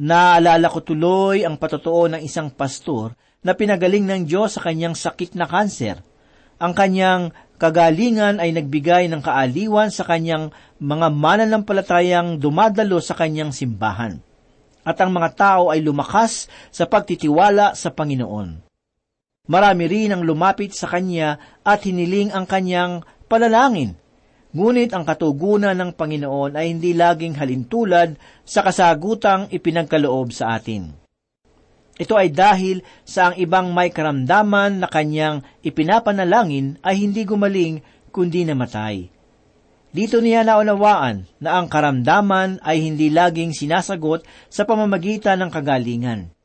Naalala 0.00 0.72
ko 0.72 0.80
tuloy 0.80 1.44
ang 1.44 1.60
patotoo 1.60 2.08
ng 2.08 2.24
isang 2.24 2.48
pastor 2.48 3.12
na 3.44 3.52
pinagaling 3.52 4.08
ng 4.08 4.20
Diyos 4.30 4.54
sa 4.54 4.62
kanyang 4.62 4.94
sakit 4.94 5.34
na 5.34 5.50
kanser. 5.50 5.98
Ang 6.62 6.70
kanyang 6.70 7.34
kagalingan 7.58 8.38
ay 8.38 8.54
nagbigay 8.54 9.10
ng 9.10 9.18
kaaliwan 9.18 9.90
sa 9.90 10.06
kanyang 10.06 10.54
mga 10.78 11.10
mananampalatayang 11.10 12.38
dumadalo 12.38 13.02
sa 13.02 13.18
kanyang 13.18 13.50
simbahan 13.50 14.22
at 14.88 14.96
ang 15.02 15.10
mga 15.12 15.30
tao 15.36 15.62
ay 15.68 15.84
lumakas 15.84 16.48
sa 16.70 16.88
pagtitiwala 16.88 17.76
sa 17.76 17.92
Panginoon. 17.92 18.67
Marami 19.48 19.88
rin 19.88 20.12
ang 20.12 20.22
lumapit 20.22 20.76
sa 20.76 20.84
Kanya 20.92 21.40
at 21.64 21.80
hiniling 21.88 22.30
ang 22.36 22.44
Kanyang 22.44 23.00
panalangin. 23.32 23.96
Ngunit 24.52 24.92
ang 24.92 25.04
katugunan 25.04 25.76
ng 25.76 25.92
Panginoon 25.96 26.56
ay 26.56 26.72
hindi 26.72 26.92
laging 26.92 27.36
halintulad 27.36 28.16
sa 28.44 28.64
kasagutang 28.64 29.48
ipinagkaloob 29.52 30.32
sa 30.32 30.56
atin. 30.56 30.92
Ito 31.98 32.14
ay 32.14 32.30
dahil 32.30 32.80
sa 33.02 33.28
ang 33.28 33.34
ibang 33.36 33.74
may 33.74 33.90
karamdaman 33.90 34.78
na 34.78 34.86
kanyang 34.86 35.42
ipinapanalangin 35.66 36.78
ay 36.80 36.94
hindi 36.94 37.26
gumaling 37.26 37.82
kundi 38.14 38.46
namatay. 38.46 39.10
Dito 39.90 40.22
niya 40.22 40.46
naunawaan 40.46 41.26
na 41.42 41.58
ang 41.58 41.66
karamdaman 41.66 42.62
ay 42.62 42.86
hindi 42.86 43.10
laging 43.10 43.50
sinasagot 43.50 44.22
sa 44.46 44.62
pamamagitan 44.62 45.42
ng 45.42 45.50
kagalingan. 45.50 46.37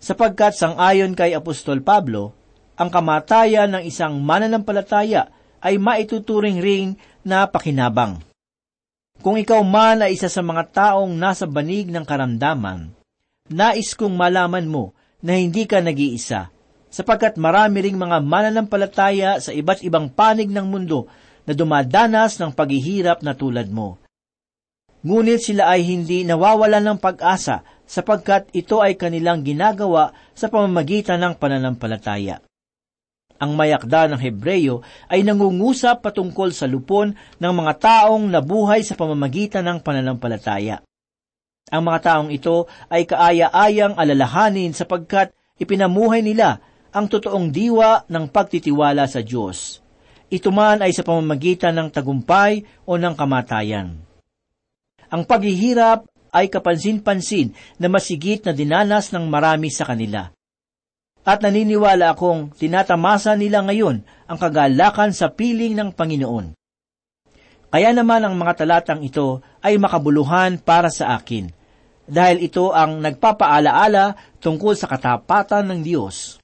Sapagkat 0.00 0.56
sang-ayon 0.56 1.12
kay 1.12 1.36
Apostol 1.36 1.84
Pablo, 1.84 2.32
ang 2.80 2.88
kamatayan 2.88 3.68
ng 3.76 3.84
isang 3.84 4.16
mananampalataya 4.16 5.28
ay 5.60 5.76
maituturing 5.76 6.56
ring 6.56 6.96
na 7.20 7.44
pakinabang. 7.44 8.16
Kung 9.20 9.36
ikaw 9.36 9.60
man 9.60 10.00
ay 10.00 10.16
isa 10.16 10.32
sa 10.32 10.40
mga 10.40 10.72
taong 10.72 11.12
nasa 11.12 11.44
banig 11.44 11.92
ng 11.92 12.00
karamdaman, 12.08 12.96
nais 13.52 13.92
kong 13.92 14.16
malaman 14.16 14.64
mo 14.64 14.96
na 15.20 15.36
hindi 15.36 15.68
ka 15.68 15.84
nag-iisa, 15.84 16.48
sapagkat 16.88 17.36
marami 17.36 17.84
ring 17.84 18.00
mga 18.00 18.24
mananampalataya 18.24 19.36
sa 19.36 19.52
iba't 19.52 19.84
ibang 19.84 20.08
panig 20.08 20.48
ng 20.48 20.64
mundo 20.64 21.12
na 21.44 21.52
dumadanas 21.52 22.40
ng 22.40 22.56
paghihirap 22.56 23.20
na 23.20 23.36
tulad 23.36 23.68
mo. 23.68 24.00
Ngunit 25.04 25.44
sila 25.44 25.76
ay 25.76 25.84
hindi 25.84 26.24
nawawalan 26.24 26.88
ng 26.88 26.98
pag-asa 27.00 27.60
sapagkat 27.90 28.46
ito 28.54 28.78
ay 28.78 28.94
kanilang 28.94 29.42
ginagawa 29.42 30.14
sa 30.30 30.46
pamamagitan 30.46 31.18
ng 31.18 31.34
pananampalataya. 31.34 32.38
Ang 33.42 33.58
mayakda 33.58 34.06
ng 34.14 34.20
Hebreyo 34.20 34.86
ay 35.10 35.26
nangungusap 35.26 36.06
patungkol 36.06 36.54
sa 36.54 36.70
lupon 36.70 37.18
ng 37.42 37.52
mga 37.56 37.72
taong 37.82 38.30
nabuhay 38.30 38.86
sa 38.86 38.94
pamamagitan 38.94 39.66
ng 39.66 39.78
pananampalataya. 39.82 40.86
Ang 41.74 41.82
mga 41.82 41.98
taong 42.04 42.30
ito 42.30 42.70
ay 42.86 43.10
kaaya-ayang 43.10 43.98
alalahanin 43.98 44.70
sapagkat 44.70 45.34
ipinamuhay 45.58 46.22
nila 46.22 46.62
ang 46.94 47.10
totoong 47.10 47.50
diwa 47.50 48.06
ng 48.06 48.30
pagtitiwala 48.30 49.10
sa 49.10 49.24
Diyos. 49.24 49.82
Ito 50.30 50.54
man 50.54 50.84
ay 50.84 50.94
sa 50.94 51.02
pamamagitan 51.02 51.74
ng 51.74 51.88
tagumpay 51.90 52.62
o 52.86 52.94
ng 52.94 53.14
kamatayan. 53.18 53.98
Ang 55.10 55.22
paghihirap 55.26 56.06
ay 56.30 56.50
kapansin-pansin 56.50 57.52
na 57.78 57.86
masigit 57.90 58.42
na 58.46 58.54
dinanas 58.54 59.10
ng 59.10 59.26
marami 59.26 59.68
sa 59.70 59.86
kanila. 59.86 60.30
At 61.20 61.44
naniniwala 61.44 62.16
akong 62.16 62.56
tinatamasa 62.56 63.36
nila 63.36 63.60
ngayon 63.62 64.02
ang 64.24 64.38
kagalakan 64.40 65.12
sa 65.12 65.28
piling 65.28 65.76
ng 65.76 65.92
Panginoon. 65.92 66.56
Kaya 67.70 67.94
naman 67.94 68.26
ang 68.26 68.34
mga 68.34 68.64
talatang 68.64 69.04
ito 69.06 69.44
ay 69.62 69.78
makabuluhan 69.78 70.58
para 70.58 70.90
sa 70.90 71.14
akin, 71.14 71.52
dahil 72.10 72.42
ito 72.42 72.74
ang 72.74 72.98
nagpapaalaala 72.98 74.18
tungkol 74.42 74.74
sa 74.74 74.90
katapatan 74.90 75.70
ng 75.70 75.80
Diyos. 75.86 76.42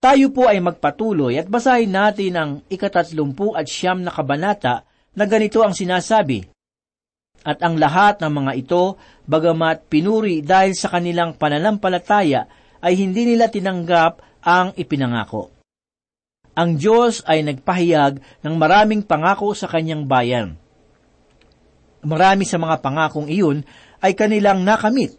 Tayo 0.00 0.32
po 0.32 0.48
ay 0.48 0.64
magpatuloy 0.64 1.36
at 1.36 1.44
basahin 1.52 1.92
natin 1.92 2.32
ang 2.32 2.50
ikatatlumpu 2.72 3.52
at 3.52 3.68
siyam 3.68 4.00
na 4.00 4.08
kabanata 4.08 4.88
na 5.12 5.28
ganito 5.28 5.60
ang 5.60 5.76
sinasabi. 5.76 6.48
At 7.40 7.64
ang 7.64 7.80
lahat 7.80 8.20
ng 8.20 8.32
mga 8.32 8.52
ito, 8.60 9.00
bagamat 9.24 9.88
pinuri 9.88 10.44
dahil 10.44 10.76
sa 10.76 10.92
kanilang 10.92 11.40
pananampalataya, 11.40 12.44
ay 12.80 12.96
hindi 12.96 13.28
nila 13.28 13.48
tinanggap 13.48 14.20
ang 14.44 14.72
ipinangako. 14.76 15.52
Ang 16.56 16.76
Diyos 16.76 17.24
ay 17.24 17.40
nagpahayag 17.46 18.44
ng 18.44 18.54
maraming 18.56 19.00
pangako 19.04 19.56
sa 19.56 19.70
kanyang 19.70 20.04
bayan. 20.04 20.56
Marami 22.04 22.48
sa 22.48 22.56
mga 22.56 22.80
pangakong 22.80 23.28
iyon 23.28 23.64
ay 24.00 24.16
kanilang 24.16 24.64
nakamit. 24.64 25.16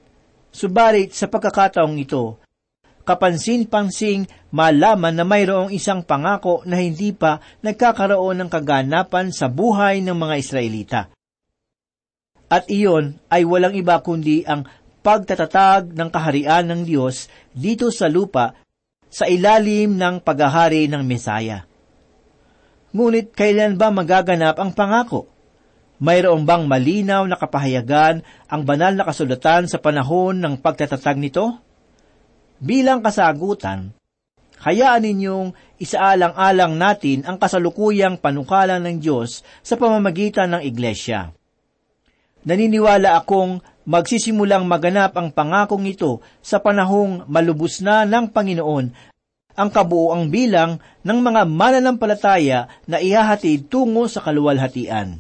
Subalit 0.52 1.16
sa 1.16 1.32
pagkakataong 1.32 1.96
ito, 2.02 2.42
kapansin-pansing 3.08 4.52
malaman 4.52 5.16
na 5.16 5.26
mayroong 5.26 5.72
isang 5.72 6.04
pangako 6.04 6.62
na 6.68 6.82
hindi 6.82 7.16
pa 7.16 7.40
nagkakaroon 7.64 8.44
ng 8.44 8.50
kaganapan 8.52 9.32
sa 9.32 9.48
buhay 9.48 10.04
ng 10.04 10.18
mga 10.18 10.36
Israelita. 10.38 11.02
At 12.52 12.68
iyon 12.68 13.16
ay 13.32 13.48
walang 13.48 13.72
iba 13.72 14.04
kundi 14.04 14.44
ang 14.44 14.68
pagtatatag 15.00 15.96
ng 15.96 16.10
kaharian 16.12 16.68
ng 16.68 16.82
Diyos 16.84 17.32
dito 17.56 17.88
sa 17.96 18.12
lupa 18.12 18.60
sa 19.08 19.24
ilalim 19.24 19.96
ng 19.96 20.20
paghahari 20.20 20.92
ng 20.92 21.00
Mesaya. 21.08 21.64
Ngunit 22.92 23.32
kailan 23.32 23.80
ba 23.80 23.88
magaganap 23.88 24.60
ang 24.60 24.76
pangako? 24.76 25.32
Mayroong 26.04 26.44
bang 26.44 26.68
malinaw 26.68 27.24
na 27.24 27.40
kapahayagan 27.40 28.20
ang 28.52 28.62
banal 28.68 29.00
na 29.00 29.08
kasulatan 29.08 29.72
sa 29.72 29.80
panahon 29.80 30.36
ng 30.44 30.60
pagtatatag 30.60 31.16
nito? 31.16 31.56
Bilang 32.60 33.00
kasagutan, 33.00 33.96
hayaan 34.60 35.08
ninyong 35.08 35.56
isaalang-alang 35.80 36.76
natin 36.76 37.24
ang 37.24 37.40
kasalukuyang 37.40 38.20
panukalan 38.20 38.84
ng 38.84 38.98
Diyos 39.00 39.40
sa 39.64 39.80
pamamagitan 39.80 40.52
ng 40.52 40.62
Iglesia. 40.68 41.32
Naniniwala 42.42 43.22
akong 43.22 43.62
magsisimulang 43.86 44.66
maganap 44.66 45.18
ang 45.18 45.30
pangakong 45.30 45.86
ito 45.86 46.22
sa 46.42 46.62
panahong 46.62 47.26
malubos 47.30 47.82
na 47.82 48.06
ng 48.06 48.30
Panginoon 48.30 49.12
ang 49.56 49.70
kabuoang 49.70 50.32
bilang 50.32 50.80
ng 51.04 51.20
mga 51.20 51.42
mananampalataya 51.48 52.72
na 52.88 53.04
ihahatid 53.04 53.68
tungo 53.68 54.08
sa 54.08 54.24
kaluwalhatian. 54.24 55.20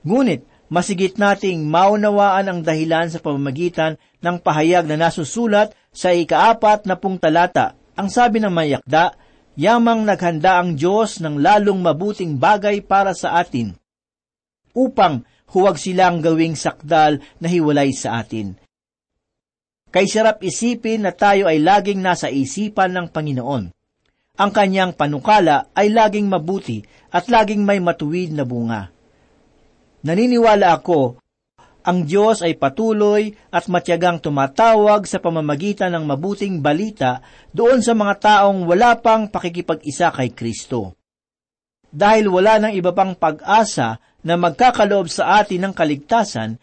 Ngunit, 0.00 0.48
masigit 0.72 1.20
nating 1.20 1.68
maunawaan 1.68 2.48
ang 2.48 2.60
dahilan 2.64 3.12
sa 3.12 3.20
pamamagitan 3.20 4.00
ng 4.24 4.36
pahayag 4.40 4.88
na 4.88 4.96
nasusulat 5.08 5.76
sa 5.92 6.14
ikaapat 6.16 6.88
na 6.88 6.96
pung 6.96 7.20
talata. 7.20 7.76
Ang 7.98 8.08
sabi 8.08 8.40
ng 8.40 8.48
mayakda, 8.48 9.12
yamang 9.60 10.08
naghanda 10.08 10.56
ang 10.56 10.78
Diyos 10.78 11.20
ng 11.20 11.36
lalong 11.36 11.84
mabuting 11.84 12.40
bagay 12.40 12.80
para 12.80 13.12
sa 13.12 13.36
atin, 13.36 13.76
upang 14.72 15.28
huwag 15.54 15.76
silang 15.76 16.22
gawing 16.22 16.54
sakdal 16.54 17.18
na 17.42 17.46
hiwalay 17.46 17.90
sa 17.94 18.22
atin. 18.22 18.58
Kay 19.90 20.06
sarap 20.06 20.38
isipin 20.46 21.02
na 21.02 21.10
tayo 21.10 21.50
ay 21.50 21.58
laging 21.58 21.98
nasa 21.98 22.30
isipan 22.30 22.94
ng 22.94 23.06
Panginoon. 23.10 23.74
Ang 24.40 24.50
kanyang 24.54 24.94
panukala 24.94 25.68
ay 25.74 25.90
laging 25.90 26.30
mabuti 26.30 26.80
at 27.10 27.26
laging 27.26 27.66
may 27.66 27.82
matuwid 27.82 28.30
na 28.30 28.46
bunga. 28.46 28.88
Naniniwala 30.06 30.80
ako, 30.80 31.20
ang 31.80 32.04
Diyos 32.04 32.44
ay 32.44 32.60
patuloy 32.60 33.32
at 33.48 33.64
matyagang 33.66 34.20
tumatawag 34.20 35.08
sa 35.08 35.16
pamamagitan 35.18 35.92
ng 35.96 36.04
mabuting 36.04 36.60
balita 36.60 37.24
doon 37.56 37.80
sa 37.80 37.96
mga 37.96 38.14
taong 38.20 38.68
wala 38.68 39.00
pang 39.00 39.26
pakikipag-isa 39.32 40.12
kay 40.12 40.36
Kristo. 40.36 40.96
Dahil 41.90 42.30
wala 42.30 42.62
ng 42.62 42.72
iba 42.76 42.94
pang 42.94 43.16
pag-asa 43.18 43.98
na 44.20 44.36
magkakaloob 44.36 45.08
sa 45.08 45.40
atin 45.40 45.68
ng 45.68 45.72
kaligtasan, 45.72 46.60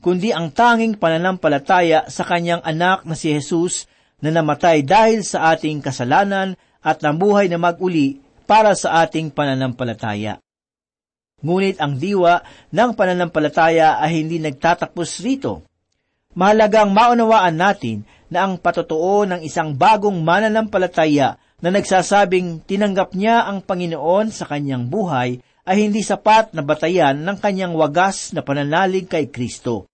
kundi 0.00 0.32
ang 0.32 0.52
tanging 0.52 0.96
pananampalataya 0.96 2.08
sa 2.08 2.24
kanyang 2.24 2.62
anak 2.64 3.04
na 3.04 3.16
si 3.16 3.32
Jesus 3.32 3.88
na 4.20 4.32
namatay 4.32 4.80
dahil 4.80 5.20
sa 5.20 5.52
ating 5.52 5.84
kasalanan 5.84 6.56
at 6.80 7.02
namuhay 7.04 7.50
na 7.50 7.60
maguli 7.60 8.22
para 8.48 8.72
sa 8.78 9.04
ating 9.04 9.28
pananampalataya. 9.34 10.40
Ngunit 11.44 11.76
ang 11.82 12.00
diwa 12.00 12.40
ng 12.72 12.90
pananampalataya 12.96 14.00
ay 14.00 14.24
hindi 14.24 14.40
nagtatapos 14.40 15.20
rito. 15.20 15.68
Mahalagang 16.32 16.96
maunawaan 16.96 17.56
natin 17.56 18.08
na 18.32 18.48
ang 18.48 18.56
patotoo 18.56 19.28
ng 19.28 19.40
isang 19.44 19.76
bagong 19.76 20.16
mananampalataya 20.24 21.36
na 21.60 21.68
nagsasabing 21.72 22.64
tinanggap 22.64 23.12
niya 23.16 23.48
ang 23.48 23.64
Panginoon 23.64 24.32
sa 24.32 24.48
kanyang 24.48 24.88
buhay 24.88 25.40
ay 25.66 25.90
hindi 25.90 26.06
sapat 26.06 26.54
na 26.54 26.62
batayan 26.62 27.26
ng 27.26 27.36
kanyang 27.42 27.74
wagas 27.74 28.30
na 28.30 28.46
pananalig 28.46 29.10
kay 29.10 29.26
Kristo. 29.34 29.90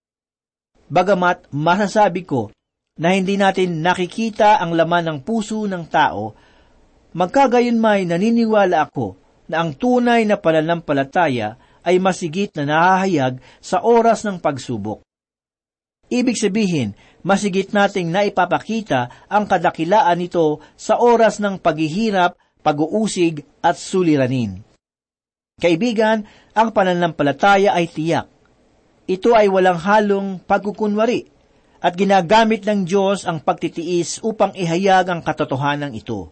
Bagamat 0.92 1.48
masasabi 1.48 2.28
ko 2.28 2.52
na 3.00 3.16
hindi 3.16 3.40
natin 3.40 3.80
nakikita 3.80 4.60
ang 4.60 4.76
laman 4.76 5.08
ng 5.08 5.18
puso 5.24 5.64
ng 5.64 5.88
tao, 5.88 6.36
magkagayon 7.16 7.80
may 7.80 8.04
naniniwala 8.04 8.92
ako 8.92 9.16
na 9.48 9.64
ang 9.64 9.72
tunay 9.72 10.28
na 10.28 10.36
pananampalataya 10.36 11.56
ay 11.82 11.96
masigit 11.96 12.52
na 12.60 12.68
nahahayag 12.68 13.40
sa 13.64 13.80
oras 13.80 14.28
ng 14.28 14.38
pagsubok. 14.38 15.00
Ibig 16.12 16.36
sabihin, 16.36 16.92
masigit 17.24 17.72
nating 17.72 18.12
naipapakita 18.12 19.08
ang 19.32 19.48
kadakilaan 19.48 20.20
nito 20.20 20.60
sa 20.76 21.00
oras 21.00 21.40
ng 21.40 21.56
paghihirap, 21.56 22.36
pag-uusig 22.60 23.40
at 23.64 23.80
suliranin. 23.80 24.60
Kaibigan, 25.60 26.24
ang 26.56 26.72
pananampalataya 26.72 27.76
ay 27.76 27.88
tiyak. 27.90 28.28
Ito 29.04 29.34
ay 29.34 29.50
walang 29.50 29.82
halong 29.82 30.28
pagkukunwari 30.46 31.28
at 31.82 31.98
ginagamit 31.98 32.62
ng 32.62 32.86
Diyos 32.86 33.26
ang 33.26 33.42
pagtitiis 33.42 34.22
upang 34.22 34.54
ihayag 34.54 35.10
ang 35.10 35.20
katotohanan 35.20 35.90
ito. 35.92 36.30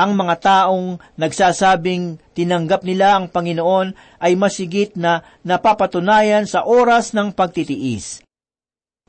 Ang 0.00 0.16
mga 0.16 0.34
taong 0.40 0.96
nagsasabing 1.20 2.16
tinanggap 2.32 2.88
nila 2.88 3.20
ang 3.20 3.28
Panginoon 3.28 3.92
ay 4.16 4.32
masigit 4.32 4.96
na 4.96 5.20
napapatunayan 5.44 6.48
sa 6.48 6.64
oras 6.64 7.12
ng 7.12 7.36
pagtitiis. 7.36 8.24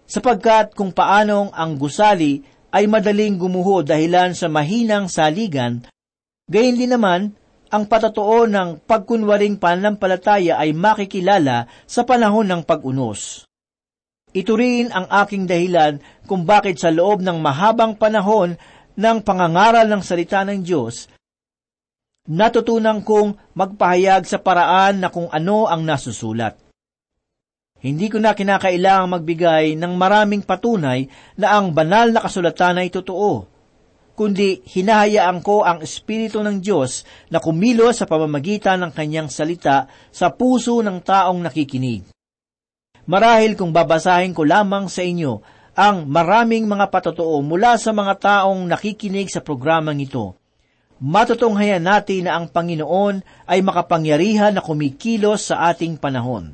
Sapagkat 0.04 0.76
kung 0.76 0.92
paanong 0.92 1.56
ang 1.56 1.80
gusali 1.80 2.44
ay 2.76 2.92
madaling 2.92 3.40
gumuho 3.40 3.88
dahilan 3.88 4.36
sa 4.36 4.52
mahinang 4.52 5.08
saligan, 5.08 5.88
gayon 6.52 6.76
din 6.76 6.92
naman 6.92 7.40
ang 7.72 7.88
patotoo 7.88 8.52
ng 8.52 8.84
pagkunwaring 8.84 9.56
pananampalataya 9.56 10.60
ay 10.60 10.76
makikilala 10.76 11.72
sa 11.88 12.04
panahon 12.04 12.44
ng 12.52 12.62
pag-unos. 12.68 13.48
Ito 14.32 14.54
rin 14.60 14.92
ang 14.92 15.08
aking 15.08 15.48
dahilan 15.48 16.04
kung 16.28 16.44
bakit 16.44 16.80
sa 16.80 16.92
loob 16.92 17.24
ng 17.24 17.40
mahabang 17.40 17.96
panahon 17.96 18.60
ng 18.96 19.18
pangangaral 19.24 19.88
ng 19.88 20.04
salita 20.04 20.44
ng 20.44 20.64
Diyos, 20.64 21.08
natutunan 22.28 23.04
kong 23.04 23.56
magpahayag 23.56 24.24
sa 24.28 24.40
paraan 24.40 25.04
na 25.04 25.08
kung 25.12 25.28
ano 25.32 25.68
ang 25.68 25.84
nasusulat. 25.84 26.60
Hindi 27.82 28.08
ko 28.14 28.22
na 28.22 28.38
kinakailangang 28.38 29.10
magbigay 29.20 29.66
ng 29.76 29.94
maraming 29.98 30.46
patunay 30.46 31.10
na 31.36 31.58
ang 31.58 31.74
banal 31.74 32.14
na 32.14 32.22
kasulatan 32.22 32.78
ay 32.78 32.94
totoo 32.94 33.51
kundi 34.22 34.62
hinahayaan 34.62 35.42
ko 35.42 35.66
ang 35.66 35.82
Espiritu 35.82 36.46
ng 36.46 36.62
Diyos 36.62 37.02
na 37.34 37.42
kumilos 37.42 37.98
sa 37.98 38.06
pamamagitan 38.06 38.78
ng 38.86 38.94
kanyang 38.94 39.34
salita 39.34 39.90
sa 40.14 40.30
puso 40.30 40.78
ng 40.86 41.02
taong 41.02 41.42
nakikinig. 41.42 42.06
Marahil 43.10 43.58
kung 43.58 43.74
babasahin 43.74 44.38
ko 44.38 44.46
lamang 44.46 44.86
sa 44.94 45.02
inyo 45.02 45.42
ang 45.74 46.06
maraming 46.06 46.70
mga 46.70 46.94
patotoo 46.94 47.42
mula 47.42 47.82
sa 47.82 47.98
mga 47.98 48.14
taong 48.22 48.62
nakikinig 48.70 49.34
sa 49.34 49.42
programang 49.42 49.98
ito, 49.98 50.38
matutunghayan 51.02 51.82
natin 51.82 52.30
na 52.30 52.38
ang 52.38 52.46
Panginoon 52.46 53.26
ay 53.50 53.66
makapangyarihan 53.66 54.54
na 54.54 54.62
kumikilos 54.62 55.50
sa 55.50 55.74
ating 55.74 55.98
panahon. 55.98 56.54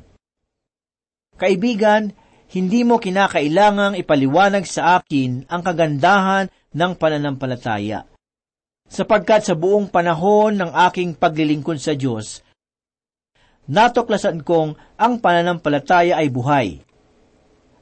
Kaibigan, 1.36 2.16
hindi 2.48 2.80
mo 2.80 2.96
kinakailangang 2.96 4.00
ipaliwanag 4.00 4.64
sa 4.64 4.96
akin 4.96 5.44
ang 5.52 5.60
kagandahan 5.60 6.48
ng 6.72 6.92
pananampalataya. 6.96 8.04
Sapagkat 8.88 9.44
sa 9.44 9.54
buong 9.56 9.92
panahon 9.92 10.56
ng 10.56 10.70
aking 10.88 11.12
paglilingkod 11.16 11.76
sa 11.76 11.92
Diyos, 11.92 12.40
natuklasan 13.68 14.40
kong 14.40 14.76
ang 14.96 15.20
pananampalataya 15.20 16.16
ay 16.16 16.28
buhay. 16.32 16.68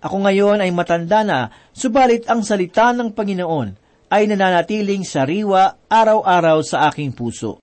Ako 0.03 0.17
ngayon 0.23 0.63
ay 0.63 0.71
matanda 0.75 1.23
na, 1.27 1.51
subalit 1.75 2.27
ang 2.31 2.43
salita 2.47 2.95
ng 2.95 3.15
Panginoon 3.15 3.69
ay 4.11 4.31
nananatiling 4.31 5.03
sariwa 5.03 5.91
araw-araw 5.91 6.63
sa 6.63 6.87
aking 6.91 7.11
puso. 7.11 7.59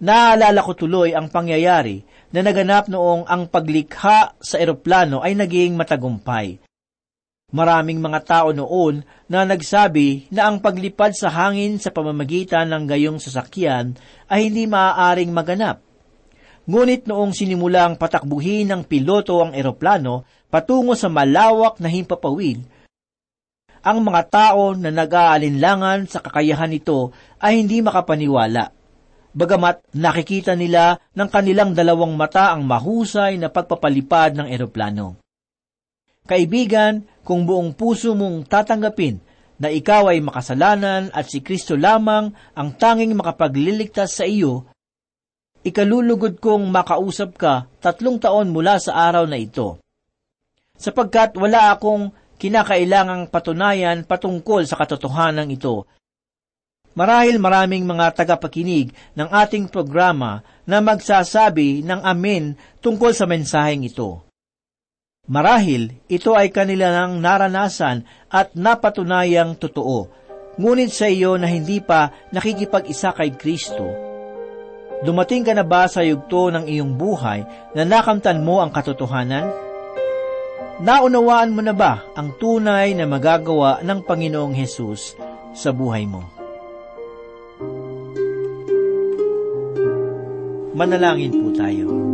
Naalala 0.00 0.64
ko 0.64 0.72
tuloy 0.72 1.12
ang 1.12 1.28
pangyayari 1.28 2.02
na 2.34 2.40
naganap 2.42 2.90
noong 2.90 3.28
ang 3.28 3.46
paglikha 3.46 4.34
sa 4.40 4.56
eroplano 4.58 5.22
ay 5.22 5.36
naging 5.38 5.78
matagumpay. 5.78 6.63
Maraming 7.52 8.00
mga 8.00 8.20
tao 8.24 8.48
noon 8.50 9.04
na 9.28 9.44
nagsabi 9.44 10.30
na 10.32 10.48
ang 10.48 10.62
paglipad 10.62 11.12
sa 11.12 11.28
hangin 11.28 11.76
sa 11.82 11.92
pamamagitan 11.92 12.70
ng 12.70 12.84
gayong 12.88 13.18
sasakyan 13.20 13.98
ay 14.30 14.48
hindi 14.48 14.64
maaaring 14.64 15.30
maganap. 15.30 15.84
Ngunit 16.64 17.04
noong 17.04 17.36
sinimulang 17.36 18.00
patakbuhin 18.00 18.72
ng 18.72 18.82
piloto 18.88 19.44
ang 19.44 19.52
eroplano 19.52 20.24
patungo 20.48 20.96
sa 20.96 21.12
malawak 21.12 21.78
na 21.78 21.92
himpapawid, 21.92 22.64
ang 23.84 24.00
mga 24.00 24.22
tao 24.32 24.72
na 24.72 24.88
nag-aalinlangan 24.88 26.08
sa 26.08 26.24
kakayahan 26.24 26.72
nito 26.72 27.12
ay 27.36 27.60
hindi 27.60 27.84
makapaniwala. 27.84 28.72
Bagamat 29.36 29.92
nakikita 29.92 30.56
nila 30.56 30.96
ng 31.12 31.28
kanilang 31.28 31.76
dalawang 31.76 32.16
mata 32.16 32.56
ang 32.56 32.64
mahusay 32.64 33.36
na 33.36 33.52
pagpapalipad 33.52 34.40
ng 34.40 34.48
eroplano. 34.48 35.23
Kaibigan, 36.24 37.04
kung 37.20 37.44
buong 37.44 37.76
puso 37.76 38.16
mong 38.16 38.48
tatanggapin 38.48 39.20
na 39.60 39.68
ikaw 39.68 40.08
ay 40.08 40.24
makasalanan 40.24 41.12
at 41.12 41.28
si 41.28 41.44
Kristo 41.44 41.76
lamang 41.76 42.32
ang 42.56 42.72
tanging 42.80 43.12
makapagliligtas 43.12 44.16
sa 44.16 44.24
iyo, 44.24 44.64
ikalulugod 45.60 46.40
kong 46.40 46.72
makausap 46.72 47.36
ka 47.36 47.68
tatlong 47.76 48.16
taon 48.16 48.56
mula 48.56 48.80
sa 48.80 49.04
araw 49.12 49.28
na 49.28 49.36
ito. 49.36 49.76
Sapagkat 50.80 51.36
wala 51.36 51.76
akong 51.76 52.08
kinakailangang 52.40 53.28
patunayan 53.28 54.08
patungkol 54.08 54.64
sa 54.64 54.80
katotohanan 54.80 55.52
ito. 55.52 55.84
Marahil 56.96 57.36
maraming 57.36 57.84
mga 57.84 58.24
tagapakinig 58.24 58.96
ng 59.12 59.28
ating 59.28 59.68
programa 59.68 60.40
na 60.64 60.80
magsasabi 60.80 61.84
ng 61.84 62.00
amen 62.00 62.56
tungkol 62.80 63.12
sa 63.12 63.28
mensaheng 63.28 63.84
ito. 63.84 64.23
Marahil 65.24 66.04
ito 66.04 66.36
ay 66.36 66.52
kanila 66.52 66.92
nang 66.92 67.16
naranasan 67.16 68.04
at 68.28 68.52
napatunayang 68.52 69.56
totoo, 69.56 70.12
ngunit 70.60 70.92
sa 70.92 71.08
iyo 71.08 71.40
na 71.40 71.48
hindi 71.48 71.80
pa 71.80 72.12
nakikipag-isa 72.28 73.16
kay 73.16 73.32
Kristo. 73.32 73.88
Dumating 75.00 75.48
ka 75.48 75.56
na 75.56 75.64
ba 75.64 75.88
sa 75.88 76.04
yugto 76.04 76.52
ng 76.52 76.68
iyong 76.68 76.92
buhay 77.00 77.40
na 77.72 77.82
nakamtan 77.88 78.44
mo 78.44 78.60
ang 78.60 78.68
katotohanan? 78.68 79.48
Naunawaan 80.84 81.56
mo 81.56 81.64
na 81.64 81.72
ba 81.72 82.04
ang 82.12 82.36
tunay 82.36 82.92
na 82.92 83.08
magagawa 83.08 83.80
ng 83.80 84.04
Panginoong 84.04 84.52
Hesus 84.52 85.16
sa 85.56 85.72
buhay 85.72 86.04
mo? 86.04 86.20
Manalangin 90.76 91.32
po 91.32 91.48
tayo. 91.54 92.13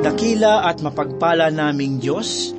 Dakila 0.00 0.64
at 0.64 0.80
mapagpala 0.80 1.52
naming 1.52 2.00
Diyos, 2.00 2.56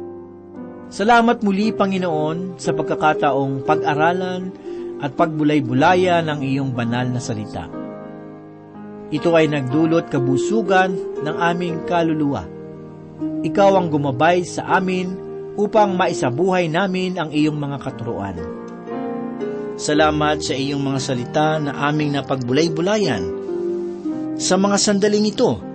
salamat 0.94 1.42
muli 1.42 1.74
Panginoon 1.74 2.62
sa 2.62 2.70
pagkakataong 2.70 3.66
pag-aralan 3.66 4.54
at 5.02 5.18
pagbulay-bulaya 5.18 6.22
ng 6.22 6.38
iyong 6.38 6.70
banal 6.70 7.10
na 7.10 7.18
salita. 7.18 7.66
Ito 9.10 9.34
ay 9.34 9.50
nagdulot 9.50 10.14
kabusugan 10.14 10.94
ng 11.26 11.36
aming 11.42 11.82
kaluluwa. 11.90 12.46
Ikaw 13.42 13.72
ang 13.74 13.90
gumabay 13.90 14.46
sa 14.46 14.78
amin 14.78 15.10
upang 15.58 15.98
maisabuhay 15.98 16.70
namin 16.70 17.18
ang 17.18 17.34
iyong 17.34 17.58
mga 17.58 17.78
katuruan. 17.82 18.38
Salamat 19.82 20.46
sa 20.46 20.54
iyong 20.54 20.86
mga 20.86 21.00
salita 21.02 21.58
na 21.58 21.90
aming 21.90 22.22
napagbulay-bulayan. 22.22 23.24
Sa 24.38 24.62
mga 24.62 24.78
sandaling 24.78 25.34
ito, 25.34 25.71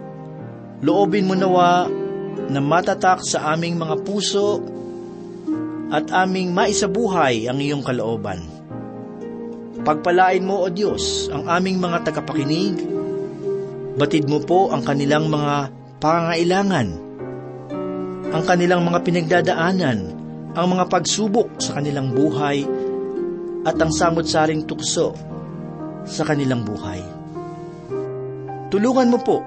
loobin 0.84 1.28
mo 1.28 1.34
nawa 1.36 1.88
na 2.46 2.60
matatak 2.60 3.24
sa 3.24 3.56
aming 3.56 3.80
mga 3.80 3.96
puso 4.04 4.60
at 5.88 6.10
aming 6.10 6.50
maisabuhay 6.50 7.46
ang 7.46 7.62
iyong 7.62 7.82
kalooban. 7.86 8.42
Pagpalain 9.86 10.42
mo, 10.42 10.66
O 10.66 10.68
Diyos, 10.68 11.30
ang 11.30 11.46
aming 11.46 11.78
mga 11.78 12.10
tagapakinig. 12.10 12.74
Batid 13.96 14.26
mo 14.26 14.42
po 14.42 14.74
ang 14.74 14.82
kanilang 14.82 15.30
mga 15.30 15.70
pangangailangan, 16.02 16.88
ang 18.34 18.44
kanilang 18.44 18.82
mga 18.82 18.98
pinagdadaanan, 19.06 19.98
ang 20.58 20.66
mga 20.74 20.84
pagsubok 20.90 21.62
sa 21.62 21.78
kanilang 21.78 22.10
buhay, 22.10 22.66
at 23.62 23.78
ang 23.78 23.94
samot-saring 23.94 24.66
tukso 24.66 25.14
sa 26.02 26.22
kanilang 26.26 26.66
buhay. 26.66 27.02
Tulungan 28.74 29.10
mo 29.10 29.18
po 29.22 29.38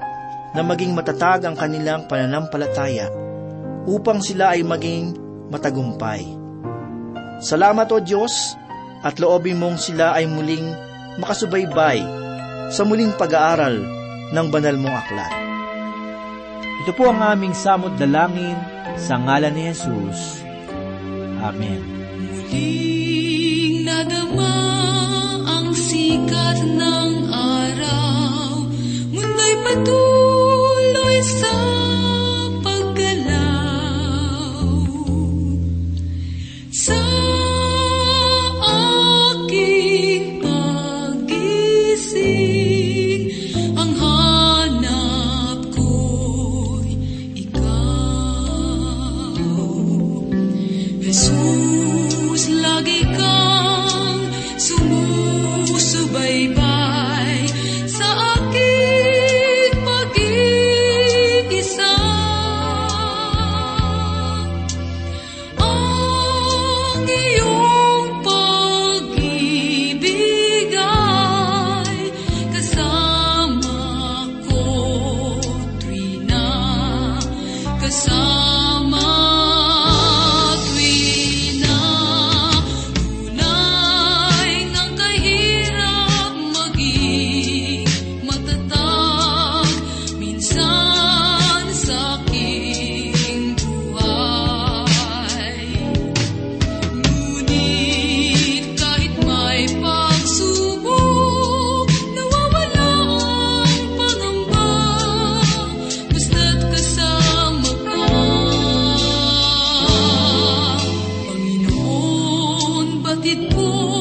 na 0.53 0.61
maging 0.65 0.97
matatag 0.97 1.45
ang 1.45 1.55
kanilang 1.57 2.09
pananampalataya 2.09 3.09
upang 3.85 4.21
sila 4.21 4.57
ay 4.57 4.65
maging 4.65 5.13
matagumpay. 5.49 6.25
Salamat 7.39 7.87
o 7.89 7.97
Diyos 8.01 8.57
at 9.01 9.17
loobin 9.17 9.57
mong 9.61 9.79
sila 9.79 10.17
ay 10.17 10.27
muling 10.27 10.67
makasubaybay 11.21 11.99
sa 12.69 12.83
muling 12.83 13.15
pag-aaral 13.15 13.79
ng 14.29 14.47
banal 14.51 14.75
mong 14.77 14.95
aklat. 15.05 15.33
Ito 16.85 16.91
po 16.95 17.11
ang 17.11 17.19
aming 17.23 17.55
samot 17.55 17.95
dalangin 17.95 18.59
sa 18.99 19.17
ngalan 19.19 19.55
ni 19.55 19.71
Jesus. 19.71 20.43
Amen. 21.39 21.79
Muling 22.19 23.87
nadama 23.87 24.53
ang 25.47 25.71
sikat 25.71 26.59
ng 26.67 27.11
araw, 27.31 28.67
mundo'y 29.15 29.53
patuloy 29.63 30.18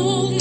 holy. 0.08 0.38